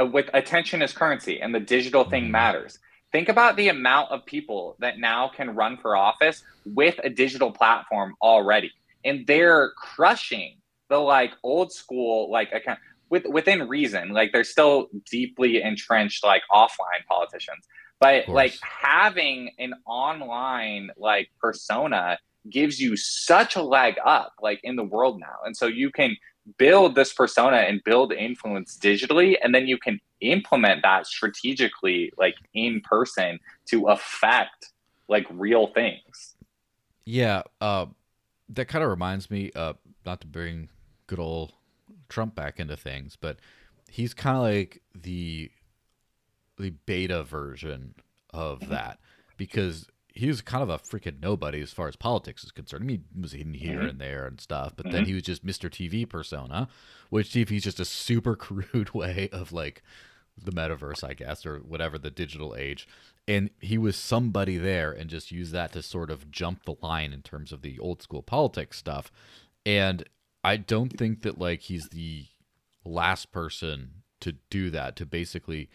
[0.00, 2.32] uh, with attention as currency, and the digital thing mm-hmm.
[2.32, 2.78] matters.
[3.12, 7.52] Think about the amount of people that now can run for office with a digital
[7.52, 8.72] platform already,
[9.04, 10.56] and they're crushing
[10.88, 12.78] the like old school like account
[13.10, 14.10] with within reason.
[14.10, 17.66] Like they're still deeply entrenched like offline politicians.
[18.00, 22.18] But like having an online like persona
[22.50, 25.36] gives you such a leg up like in the world now.
[25.44, 26.16] And so you can
[26.58, 32.34] build this persona and build influence digitally and then you can implement that strategically like
[32.54, 34.72] in person to affect
[35.08, 36.34] like real things.
[37.04, 37.86] Yeah, uh
[38.48, 40.68] that kind of reminds me uh not to bring
[41.06, 41.52] good old
[42.08, 43.38] Trump back into things, but
[43.90, 45.50] he's kind of like the
[46.58, 47.94] the beta version
[48.30, 48.70] of mm-hmm.
[48.72, 48.98] that
[49.36, 52.84] because he was kind of a freaking nobody as far as politics is concerned.
[52.84, 53.88] I mean, he was in here mm-hmm.
[53.88, 54.94] and there and stuff, but mm-hmm.
[54.94, 55.70] then he was just Mr.
[55.70, 56.68] TV persona,
[57.10, 59.82] which TV is just a super crude way of like
[60.36, 62.88] the metaverse, I guess, or whatever the digital age.
[63.28, 67.12] And he was somebody there and just used that to sort of jump the line
[67.12, 69.12] in terms of the old school politics stuff.
[69.64, 70.04] And
[70.42, 72.26] I don't think that like he's the
[72.84, 75.68] last person to do that to basically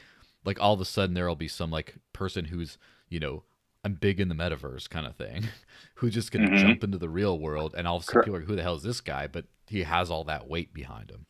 [0.46, 2.78] like all of a sudden there'll be some like person who's
[3.10, 3.44] you know
[3.84, 5.48] I'm big in the metaverse kind of thing
[5.96, 6.68] who's just gonna mm-hmm.
[6.68, 8.64] jump into the real world and all of a sudden people are like who the
[8.64, 11.26] hell is this guy but he has all that weight behind him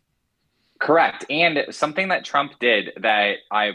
[0.79, 3.71] correct and something that Trump did that I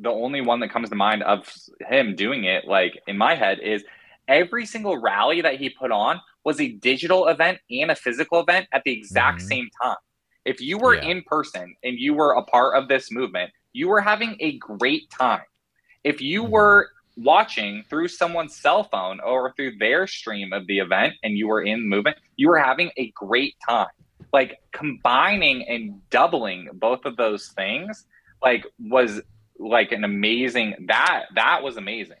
[0.00, 3.58] the only one that comes to mind of him doing it like in my head
[3.60, 3.84] is
[4.28, 8.68] every single rally that he put on was a digital event and a physical event
[8.72, 9.48] at the exact mm-hmm.
[9.48, 9.96] same time.
[10.44, 11.08] If you were yeah.
[11.08, 15.10] in person and you were a part of this movement, you were having a great
[15.10, 15.42] time.
[16.04, 16.52] If you mm-hmm.
[16.52, 21.48] were watching through someone's cell phone or through their stream of the event and you
[21.48, 23.88] were in the movement, you were having a great time.
[24.32, 28.06] Like combining and doubling both of those things,
[28.42, 29.20] like was
[29.58, 32.18] like an amazing that that was amazing.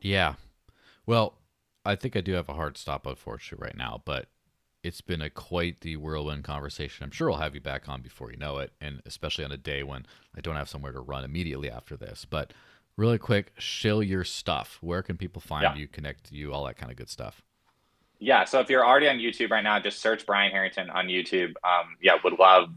[0.00, 0.34] Yeah.
[1.06, 1.34] Well,
[1.84, 4.26] I think I do have a hard stop, unfortunately, right now, but
[4.82, 7.04] it's been a quite the whirlwind conversation.
[7.04, 9.56] I'm sure I'll have you back on before you know it, and especially on a
[9.56, 10.06] day when
[10.36, 12.24] I don't have somewhere to run immediately after this.
[12.28, 12.52] But
[12.96, 14.76] Really quick, shill your stuff.
[14.82, 15.74] Where can people find Yeah.
[15.76, 17.42] you, connect to you, all that kind of good stuff?
[18.22, 21.48] Yeah, so if you're already on YouTube right now, just search Brian Harrington on YouTube.
[21.64, 22.68] Um, yeah, would love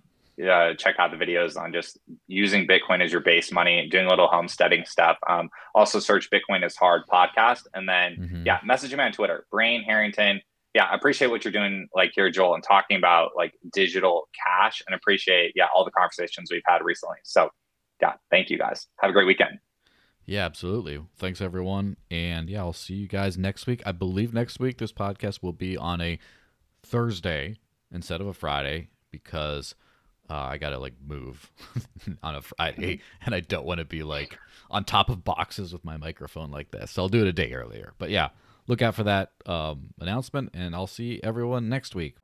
[0.43, 4.09] uh, check out the videos on just using Bitcoin as your base money, doing a
[4.09, 5.17] little homesteading stuff.
[5.29, 8.45] Um, also search Bitcoin is hard podcast, and then Mhm.
[8.45, 10.41] yeah, message him on Twitter, Brian Harrington.
[10.73, 14.81] Yeah, I appreciate what you're doing, like here, Joel, and talking about like digital cash,
[14.85, 17.17] and appreciate yeah all the conversations we've had recently.
[17.23, 17.49] So
[18.01, 18.87] yeah, thank you guys.
[18.99, 19.59] Have a great weekend.
[20.25, 20.99] Yeah, absolutely.
[21.17, 21.97] Thanks, everyone.
[22.09, 23.83] And yeah, I'll see you guys next week.
[23.85, 26.17] I believe next week this podcast will be on a
[26.83, 27.57] Thursday
[27.91, 29.75] instead of a Friday because
[30.29, 31.51] uh, I got to like move
[32.23, 34.37] on a Friday and I don't want to be like
[34.71, 36.91] on top of boxes with my microphone like this.
[36.91, 37.93] So I'll do it a day earlier.
[37.99, 38.29] But yeah,
[38.67, 42.15] look out for that um, announcement and I'll see everyone next week.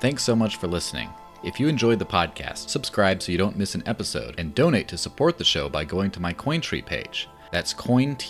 [0.00, 1.08] Thanks so much for listening.
[1.44, 4.96] If you enjoyed the podcast, subscribe so you don't miss an episode, and donate to
[4.96, 7.28] support the show by going to my Cointree page.
[7.50, 8.28] That's cointr.ee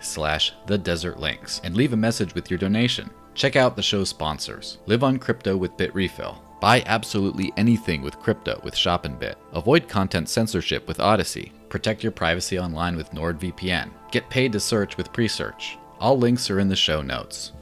[0.00, 3.10] slash the desert lynx, and leave a message with your donation.
[3.34, 4.78] Check out the show's sponsors.
[4.86, 6.38] Live on crypto with Bitrefill.
[6.60, 9.34] Buy absolutely anything with crypto with Shopinbit.
[9.52, 11.52] Avoid content censorship with Odysee.
[11.68, 13.90] Protect your privacy online with NordVPN.
[14.12, 15.76] Get paid to search with Presearch.
[15.98, 17.52] All links are in the show notes.